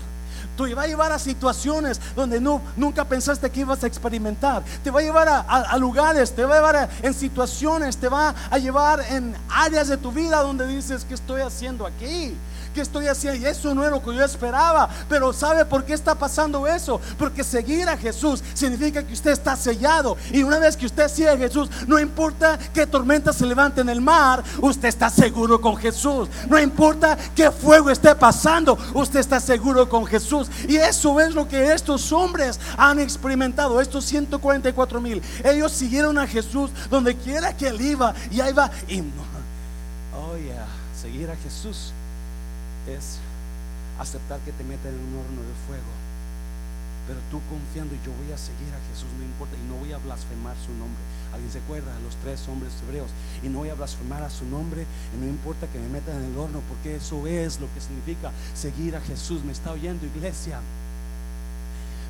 te 0.67 0.75
va 0.75 0.83
a 0.83 0.87
llevar 0.87 1.11
a 1.11 1.19
situaciones 1.19 1.99
donde 2.15 2.41
no, 2.41 2.61
nunca 2.75 3.05
pensaste 3.05 3.49
que 3.49 3.61
ibas 3.61 3.83
a 3.83 3.87
experimentar. 3.87 4.63
Te 4.83 4.91
va 4.91 4.99
a 4.99 5.03
llevar 5.03 5.27
a, 5.27 5.77
lugares, 5.77 6.33
te 6.33 6.43
va 6.43 6.55
a 6.55 6.57
llevar 6.57 6.89
en 7.01 7.13
situaciones, 7.13 7.97
te 7.97 8.09
va 8.09 8.35
a 8.49 8.57
llevar 8.57 9.01
en 9.09 9.35
áreas 9.49 9.87
de 9.87 9.97
tu 9.97 10.11
vida 10.11 10.41
donde 10.41 10.67
dices, 10.67 11.05
¿qué 11.05 11.13
estoy 11.13 11.41
haciendo 11.41 11.85
aquí? 11.85 12.35
¿Qué 12.73 12.81
estoy 12.81 13.07
haciendo? 13.07 13.39
Y 13.39 13.45
eso 13.45 13.73
no 13.73 13.81
era 13.81 13.91
lo 13.91 14.03
que 14.03 14.13
yo 14.13 14.23
esperaba. 14.23 14.89
Pero 15.07 15.33
¿sabe 15.33 15.65
por 15.65 15.85
qué 15.85 15.93
está 15.93 16.15
pasando 16.15 16.67
eso? 16.67 17.01
Porque 17.17 17.43
seguir 17.43 17.89
a 17.89 17.97
Jesús 17.97 18.43
significa 18.53 19.03
que 19.03 19.13
usted 19.13 19.31
está 19.31 19.55
sellado. 19.55 20.17
Y 20.31 20.43
una 20.43 20.59
vez 20.59 20.77
que 20.77 20.85
usted 20.85 21.07
sigue 21.09 21.29
a 21.29 21.37
Jesús, 21.37 21.69
no 21.87 21.99
importa 21.99 22.59
qué 22.73 22.85
tormenta 22.85 23.33
se 23.33 23.45
levante 23.45 23.81
en 23.81 23.89
el 23.89 24.01
mar, 24.01 24.43
usted 24.61 24.87
está 24.87 25.09
seguro 25.09 25.59
con 25.59 25.77
Jesús. 25.77 26.29
No 26.47 26.59
importa 26.59 27.17
qué 27.35 27.49
fuego 27.49 27.89
esté 27.89 28.13
pasando, 28.15 28.77
usted 28.93 29.19
está 29.19 29.39
seguro 29.39 29.89
con 29.89 30.05
Jesús. 30.05 30.47
Y 30.67 30.77
eso 30.77 31.19
es 31.19 31.33
lo 31.33 31.47
que 31.47 31.73
estos 31.73 32.11
hombres 32.11 32.59
han 32.77 32.99
experimentado. 32.99 33.81
Estos 33.81 34.05
144 34.05 35.01
mil. 35.01 35.21
Ellos 35.43 35.71
siguieron 35.71 36.17
a 36.19 36.27
Jesús 36.27 36.69
donde 36.89 37.15
quiera 37.15 37.55
que 37.57 37.67
él 37.67 37.81
iba. 37.81 38.13
Y 38.31 38.41
ahí 38.41 38.53
va. 38.53 38.69
Y. 38.87 38.99
Oh, 38.99 40.37
yeah. 40.37 40.67
Seguir 41.01 41.29
a 41.31 41.35
Jesús 41.35 41.93
es 42.89 43.19
aceptar 43.99 44.39
que 44.41 44.51
te 44.51 44.63
metan 44.63 44.93
en 44.93 44.99
un 44.99 45.19
horno 45.19 45.41
de 45.41 45.55
fuego. 45.67 45.91
Pero 47.07 47.19
tú 47.31 47.41
confiando, 47.49 47.95
y 47.95 47.99
yo 48.05 48.11
voy 48.13 48.31
a 48.31 48.37
seguir 48.37 48.69
a 48.69 48.81
Jesús, 48.93 49.09
no 49.17 49.23
importa, 49.23 49.57
y 49.57 49.67
no 49.67 49.75
voy 49.75 49.93
a 49.93 49.97
blasfemar 49.97 50.55
su 50.57 50.71
nombre. 50.73 51.01
Alguien 51.33 51.51
se 51.51 51.57
acuerda 51.57 51.95
a 51.95 51.99
los 52.01 52.15
tres 52.17 52.47
hombres 52.47 52.73
hebreos, 52.85 53.09
y 53.41 53.49
no 53.49 53.59
voy 53.59 53.69
a 53.69 53.73
blasfemar 53.73 54.21
a 54.21 54.29
su 54.29 54.45
nombre, 54.45 54.85
y 55.13 55.17
no 55.17 55.25
importa 55.25 55.65
que 55.67 55.79
me 55.79 55.89
metan 55.89 56.17
en 56.17 56.31
el 56.31 56.37
horno, 56.37 56.61
porque 56.69 56.97
eso 56.97 57.25
es 57.25 57.59
lo 57.59 57.67
que 57.73 57.81
significa 57.81 58.31
seguir 58.53 58.95
a 58.95 59.01
Jesús. 59.01 59.43
Me 59.43 59.53
está 59.53 59.71
oyendo, 59.71 60.05
iglesia. 60.05 60.61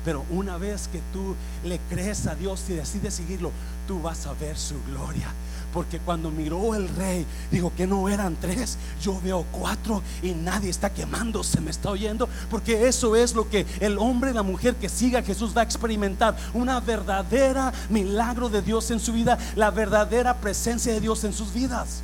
Pero 0.04 0.24
una 0.30 0.56
vez 0.56 0.88
que 0.88 1.00
tú 1.12 1.34
le 1.64 1.78
crees 1.90 2.26
a 2.26 2.34
Dios 2.34 2.64
y 2.68 2.74
decides 2.74 3.14
seguirlo, 3.14 3.52
tú 3.86 4.00
vas 4.00 4.26
a 4.26 4.32
ver 4.34 4.56
su 4.56 4.82
gloria. 4.84 5.28
Porque 5.74 6.00
cuando 6.00 6.30
miró 6.30 6.74
el 6.74 6.88
rey, 6.88 7.24
dijo 7.50 7.72
que 7.76 7.86
no 7.86 8.08
eran 8.08 8.36
tres, 8.40 8.76
yo 9.00 9.20
veo 9.20 9.44
cuatro 9.52 10.02
y 10.22 10.32
nadie 10.32 10.70
está 10.70 10.90
quemando, 10.90 11.44
se 11.44 11.60
me 11.60 11.70
está 11.70 11.90
oyendo. 11.90 12.28
Porque 12.50 12.88
eso 12.88 13.14
es 13.14 13.34
lo 13.34 13.48
que 13.48 13.66
el 13.78 13.98
hombre 13.98 14.32
la 14.32 14.42
mujer 14.42 14.74
que 14.74 14.88
siga 14.88 15.20
a 15.20 15.22
Jesús 15.22 15.56
va 15.56 15.60
a 15.60 15.64
experimentar. 15.64 16.36
Una 16.54 16.80
verdadera 16.80 17.72
milagro 17.88 18.48
de 18.48 18.62
Dios 18.62 18.90
en 18.90 19.00
su 19.00 19.12
vida, 19.12 19.38
la 19.54 19.70
verdadera 19.70 20.38
presencia 20.38 20.92
de 20.92 21.00
Dios 21.00 21.22
en 21.24 21.32
sus 21.32 21.52
vidas. 21.52 22.00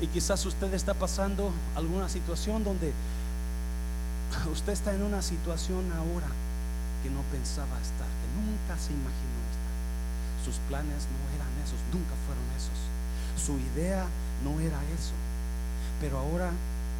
Y 0.00 0.08
quizás 0.08 0.44
usted 0.44 0.74
está 0.74 0.92
pasando 0.92 1.52
alguna 1.76 2.08
situación 2.08 2.64
donde 2.64 2.92
usted 4.52 4.72
está 4.72 4.92
en 4.92 5.02
una 5.02 5.22
situación 5.22 5.84
ahora 5.92 6.26
que 7.04 7.10
no 7.12 7.20
pensaba 7.28 7.76
estar, 7.84 8.08
que 8.08 8.28
nunca 8.32 8.80
se 8.80 8.96
imaginó 8.96 9.38
estar. 9.52 9.76
Sus 10.40 10.56
planes 10.72 11.04
no 11.12 11.20
eran 11.36 11.52
esos, 11.60 11.76
nunca 11.92 12.16
fueron 12.24 12.48
esos. 12.56 12.80
Su 13.36 13.60
idea 13.60 14.08
no 14.40 14.56
era 14.56 14.80
eso. 14.96 15.12
Pero 16.00 16.16
ahora, 16.16 16.48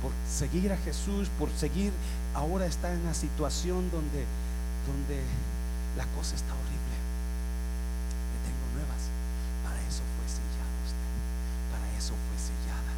por 0.04 0.12
seguir 0.28 0.76
a 0.76 0.76
Jesús, 0.76 1.32
por 1.40 1.48
seguir, 1.56 1.90
ahora 2.36 2.66
está 2.66 2.92
en 2.92 3.00
una 3.00 3.16
situación 3.16 3.88
donde, 3.88 4.28
donde 4.84 5.24
la 5.96 6.04
cosa 6.12 6.36
está 6.36 6.52
horrible. 6.52 6.96
Le 8.28 8.38
tengo 8.44 8.64
nuevas. 8.76 9.08
Para 9.64 9.80
eso 9.88 10.04
fue 10.20 10.28
sellado 10.28 10.76
usted. 10.84 11.12
Para 11.72 11.88
eso 11.96 12.12
fue 12.12 12.36
sellada. 12.36 12.92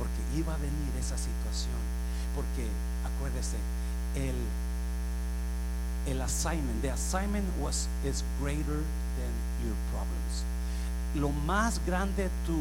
Porque 0.00 0.24
iba 0.32 0.56
a 0.56 0.64
venir 0.64 0.92
esa 0.96 1.20
situación. 1.20 1.84
Porque, 2.32 2.64
acuérdese, 3.04 3.60
el 4.16 4.40
el 6.06 6.20
assignment, 6.22 6.82
the 6.82 6.92
assignment 6.92 7.44
was 7.60 7.88
is 8.04 8.22
greater 8.40 8.82
than 9.18 9.32
your 9.64 9.74
problems. 9.90 10.44
Lo 11.14 11.30
más 11.46 11.80
grande 11.86 12.30
tu 12.46 12.60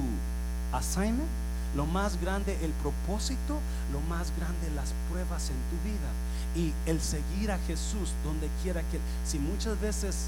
assignment, 0.74 1.30
lo 1.76 1.86
más 1.86 2.20
grande 2.22 2.58
el 2.64 2.72
propósito, 2.82 3.60
lo 3.94 4.02
más 4.10 4.32
grande 4.38 4.70
las 4.76 4.94
pruebas 5.10 5.50
en 5.50 5.58
tu 5.70 5.78
vida 5.84 6.10
y 6.56 6.74
el 6.90 7.00
seguir 7.02 7.52
a 7.52 7.60
Jesús 7.68 8.14
donde 8.24 8.50
quiera 8.64 8.82
que 8.92 9.00
si 9.26 9.40
muchas 9.40 9.80
veces 9.80 10.28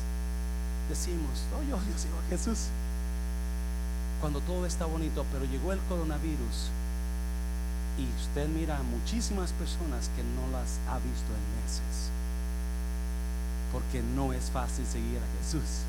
decimos, 0.90 1.44
"Oh, 1.56 1.64
yo, 1.64 1.78
yo 1.78 1.98
sigo 1.98 2.18
a 2.20 2.30
Jesús." 2.30 2.68
Cuando 4.22 4.42
todo 4.42 4.66
está 4.66 4.86
bonito, 4.86 5.26
pero 5.32 5.46
llegó 5.46 5.72
el 5.74 5.80
coronavirus 5.90 6.70
y 7.98 8.06
usted 8.22 8.48
mira 8.50 8.78
a 8.78 8.84
muchísimas 8.84 9.52
personas 9.54 10.10
que 10.16 10.24
no 10.24 10.52
las 10.52 10.80
ha 10.90 10.98
visto 11.00 11.32
en 11.34 11.64
meses 11.64 12.12
porque 13.72 14.02
no 14.02 14.34
es 14.34 14.50
fácil 14.52 14.86
seguir 14.86 15.18
a 15.18 15.44
Jesús. 15.44 15.84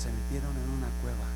Se 0.00 0.10
metieron 0.10 0.50
en 0.56 0.70
una 0.70 0.88
cueva. 1.02 1.26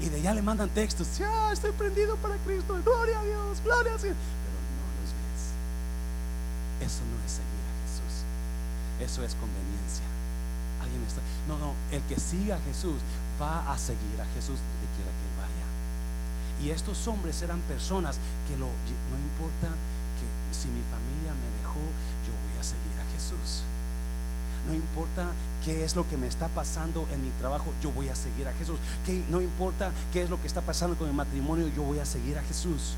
Y 0.00 0.08
de 0.08 0.16
allá 0.16 0.34
le 0.34 0.42
mandan 0.42 0.68
textos. 0.70 1.18
Ya 1.18 1.52
estoy 1.52 1.72
prendido 1.72 2.16
para 2.16 2.36
Cristo. 2.38 2.80
Gloria 2.84 3.20
a 3.20 3.24
Dios, 3.24 3.60
gloria 3.62 3.92
a 3.92 3.98
Dios. 3.98 4.16
Pero 4.16 4.58
no 4.76 4.84
los 4.96 5.10
ves. 5.12 5.42
Eso 6.88 7.04
no 7.04 7.16
es 7.24 7.32
seguir 7.32 7.64
a 7.68 7.74
Jesús. 7.84 8.24
Eso 9.00 9.24
es 9.24 9.34
conveniencia. 9.36 10.08
Alguien 10.80 11.04
está. 11.04 11.20
No, 11.46 11.58
no. 11.58 11.74
El 11.92 12.00
que 12.08 12.18
siga 12.18 12.56
a 12.56 12.60
Jesús 12.60 12.96
va 13.40 13.70
a 13.70 13.76
seguir 13.76 14.16
a 14.20 14.24
Jesús 14.32 14.56
donde 14.56 14.88
quiera 14.96 15.12
que 15.12 15.28
vaya. 15.36 15.66
Y 16.64 16.70
estos 16.70 17.06
hombres 17.08 17.40
eran 17.42 17.60
personas 17.68 18.16
que 18.48 18.56
lo, 18.56 18.66
no 18.68 19.16
importa 19.16 19.68
que 20.16 20.26
si 20.52 20.68
mi 20.68 20.84
familia 20.88 21.32
me 21.32 21.48
dejó, 21.60 21.80
yo 22.24 22.32
voy 22.36 22.56
a 22.60 22.64
seguir 22.64 22.96
a 23.00 23.06
Jesús. 23.16 23.64
No 24.66 24.74
importa 24.74 25.32
qué 25.64 25.84
es 25.84 25.96
lo 25.96 26.08
que 26.08 26.16
me 26.16 26.26
está 26.26 26.48
pasando 26.48 27.06
en 27.12 27.22
mi 27.22 27.30
trabajo, 27.40 27.72
yo 27.82 27.90
voy 27.92 28.08
a 28.08 28.14
seguir 28.14 28.46
a 28.48 28.52
Jesús. 28.52 28.78
No 29.30 29.40
importa 29.40 29.92
qué 30.12 30.22
es 30.22 30.30
lo 30.30 30.40
que 30.40 30.46
está 30.46 30.60
pasando 30.60 30.96
con 30.96 31.08
mi 31.08 31.14
matrimonio, 31.14 31.68
yo 31.74 31.82
voy 31.82 31.98
a 31.98 32.06
seguir 32.06 32.38
a 32.38 32.42
Jesús. 32.42 32.94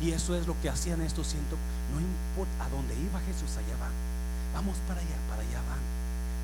Y 0.00 0.10
eso 0.10 0.36
es 0.36 0.46
lo 0.46 0.54
que 0.60 0.68
hacían 0.68 1.00
estos 1.00 1.26
cientos. 1.28 1.58
No 1.92 2.00
importa 2.00 2.64
a 2.64 2.68
dónde 2.68 2.94
iba 2.94 3.20
Jesús, 3.20 3.56
allá 3.56 3.76
van. 3.80 3.92
Vamos 4.54 4.76
para 4.86 5.00
allá, 5.00 5.16
para 5.28 5.42
allá 5.42 5.60
van. 5.68 5.80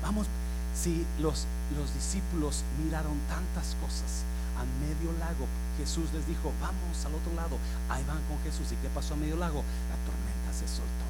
Vamos. 0.01 0.27
Si 0.73 1.05
los, 1.19 1.45
los 1.77 1.93
discípulos 1.93 2.63
miraron 2.83 3.13
tantas 3.29 3.77
cosas 3.77 4.25
a 4.57 4.65
medio 4.81 5.13
lago, 5.19 5.45
Jesús 5.77 6.09
les 6.13 6.25
dijo, 6.25 6.51
vamos 6.59 6.97
al 7.05 7.13
otro 7.13 7.31
lado. 7.37 7.61
Ahí 7.89 8.03
van 8.09 8.21
con 8.25 8.41
Jesús. 8.41 8.73
¿Y 8.73 8.75
qué 8.81 8.89
pasó 8.89 9.13
a 9.13 9.17
medio 9.17 9.37
lago? 9.37 9.61
La 9.61 9.97
tormenta 10.01 10.49
se 10.49 10.65
soltó. 10.65 11.05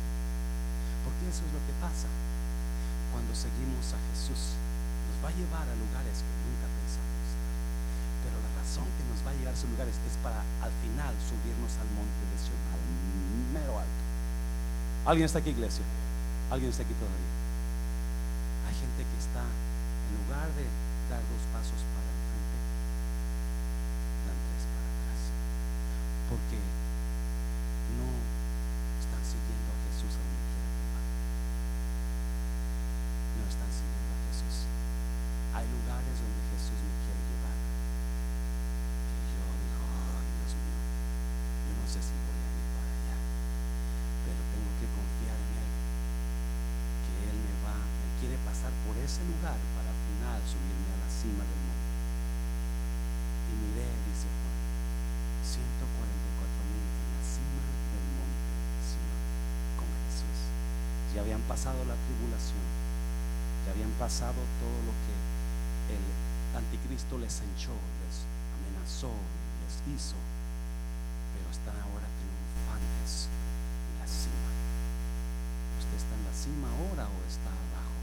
Porque 1.08 1.32
eso 1.32 1.48
es 1.48 1.52
lo 1.56 1.64
que 1.64 1.74
pasa 1.80 2.12
cuando 3.14 3.30
seguimos 3.38 3.86
a 3.94 4.00
Jesús, 4.10 4.58
nos 4.58 5.18
va 5.22 5.30
a 5.30 5.38
llevar 5.38 5.70
a 5.70 5.76
lugares 5.78 6.26
que 6.26 6.34
nunca 6.50 6.66
pensamos. 6.66 7.26
Pero 8.26 8.42
la 8.42 8.52
razón 8.58 8.90
que 8.98 9.06
nos 9.06 9.22
va 9.22 9.30
a 9.30 9.36
llevar 9.38 9.54
a 9.54 9.58
esos 9.58 9.70
lugares 9.70 9.94
es 10.02 10.18
para 10.26 10.42
al 10.42 10.74
final 10.82 11.14
subirnos 11.22 11.78
al 11.78 11.90
monte 11.94 12.22
de 12.26 12.36
Sion, 12.42 12.58
al 12.74 12.82
mero 13.54 13.78
alto. 13.78 14.02
¿Alguien 15.06 15.30
está 15.30 15.46
aquí, 15.46 15.54
iglesia? 15.54 15.86
¿Alguien 16.50 16.74
está 16.74 16.82
aquí 16.82 16.98
todavía? 16.98 17.34
Hay 18.66 18.74
gente 18.74 19.06
que 19.06 19.18
está, 19.22 19.46
en 19.46 20.12
lugar 20.26 20.50
de 20.58 20.66
dar 21.14 21.22
dos 21.30 21.44
pasos 21.54 21.78
para 21.94 22.10
el 22.10 22.20
frente, 22.34 22.58
dan 24.26 24.40
tres 24.42 24.64
para 24.66 24.90
atrás. 24.90 25.22
Porque 26.34 26.58
no 27.94 28.10
están 28.98 29.22
siguiendo 29.22 29.70
a 29.70 29.78
Jesús 29.92 30.18
a 30.18 30.34
están 33.54 33.70
siguiendo 33.70 34.12
a 34.18 34.20
Jesús. 34.34 34.56
Hay 35.54 35.66
lugares 35.70 36.16
donde 36.18 36.42
Jesús 36.50 36.80
me 36.82 36.96
quiere 37.06 37.22
llevar. 37.22 37.58
Y 39.14 39.26
yo 39.30 39.46
digo, 39.62 39.86
ay 40.18 40.26
Dios 40.42 40.54
mío, 40.58 40.82
yo 41.70 41.74
no 41.78 41.86
sé 41.86 42.00
si 42.02 42.18
voy 42.26 42.34
a 42.34 42.50
ir 42.50 42.68
para 42.74 42.90
allá, 42.98 43.18
pero 44.26 44.42
tengo 44.50 44.72
que 44.82 44.88
confiar 44.90 45.38
en 45.38 45.52
Él, 45.62 45.70
que 47.06 47.14
Él 47.30 47.38
me 47.46 47.56
va, 47.62 47.78
me 47.78 48.10
quiere 48.18 48.38
pasar 48.42 48.74
por 48.90 48.98
ese 48.98 49.22
lugar 49.30 49.60
para 49.78 49.94
al 49.94 50.02
final 50.10 50.42
subirme 50.50 50.90
a 50.90 50.98
la 51.06 51.10
cima 51.14 51.46
de 51.46 51.64
habían 61.34 61.50
pasado 61.50 61.82
la 61.86 61.98
tribulación, 62.06 62.62
que 63.66 63.72
habían 63.74 63.90
pasado 63.98 64.38
todo 64.62 64.78
lo 64.86 64.94
que 65.02 65.18
el 65.98 66.06
anticristo 66.54 67.18
les 67.18 67.42
hinchó, 67.42 67.74
les 67.74 68.22
amenazó, 68.54 69.10
les 69.66 69.74
hizo, 69.90 70.14
pero 71.34 71.50
están 71.50 71.74
ahora 71.82 72.06
triunfantes 72.06 73.34
en 73.34 73.98
la 73.98 74.06
cima. 74.06 74.50
¿Usted 75.82 75.98
está 75.98 76.14
en 76.14 76.26
la 76.30 76.36
cima 76.38 76.70
ahora 76.70 77.10
o 77.10 77.18
está 77.26 77.50
abajo? 77.50 77.98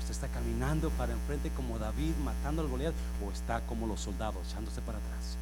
¿Usted 0.00 0.12
está 0.16 0.28
caminando 0.28 0.88
para 0.96 1.12
enfrente 1.12 1.50
como 1.50 1.78
David 1.78 2.16
matando 2.24 2.62
al 2.62 2.68
Goliat 2.68 2.94
o 3.20 3.30
está 3.30 3.60
como 3.68 3.86
los 3.86 4.00
soldados 4.00 4.48
echándose 4.48 4.80
para 4.80 4.96
atrás? 4.96 5.36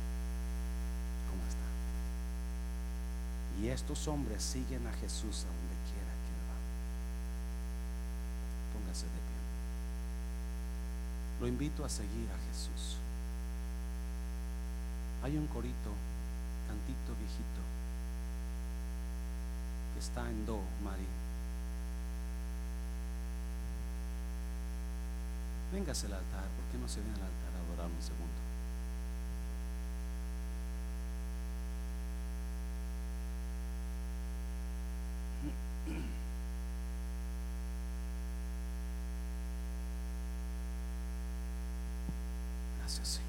¿Cómo 1.30 1.38
está? 1.46 1.70
Y 3.62 3.68
estos 3.70 4.08
hombres 4.08 4.42
siguen 4.42 4.84
a 4.88 4.92
Jesús 4.98 5.46
a 5.46 5.67
De. 8.88 9.18
Lo 11.40 11.46
invito 11.46 11.84
a 11.84 11.88
seguir 11.90 12.26
a 12.30 12.38
Jesús. 12.48 12.96
Hay 15.22 15.36
un 15.36 15.46
corito, 15.46 15.92
cantito 16.66 17.14
viejito, 17.18 17.60
que 19.92 20.00
está 20.00 20.28
en 20.30 20.46
do, 20.46 20.60
Mari. 20.82 21.06
Véngase 25.72 26.06
al 26.06 26.14
altar, 26.14 26.44
¿por 26.56 26.64
qué 26.72 26.78
no 26.78 26.88
se 26.88 27.00
viene 27.00 27.16
al 27.16 27.26
altar 27.26 27.52
a 27.54 27.66
adorar 27.66 27.86
un 27.94 28.02
segundo? 28.02 28.47
Gracias, 42.88 43.20
Señor. 43.20 43.28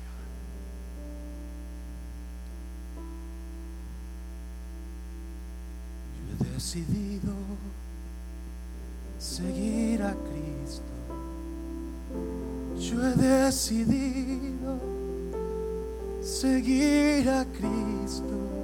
Yo 6.15 6.45
he 6.45 6.53
decidido 6.53 7.33
seguir 9.17 10.01
a 10.01 10.13
Cristo. 10.13 10.81
Yo 12.79 13.05
he 13.05 13.15
decidido 13.15 14.79
seguir 16.21 17.29
a 17.29 17.43
Cristo. 17.43 18.58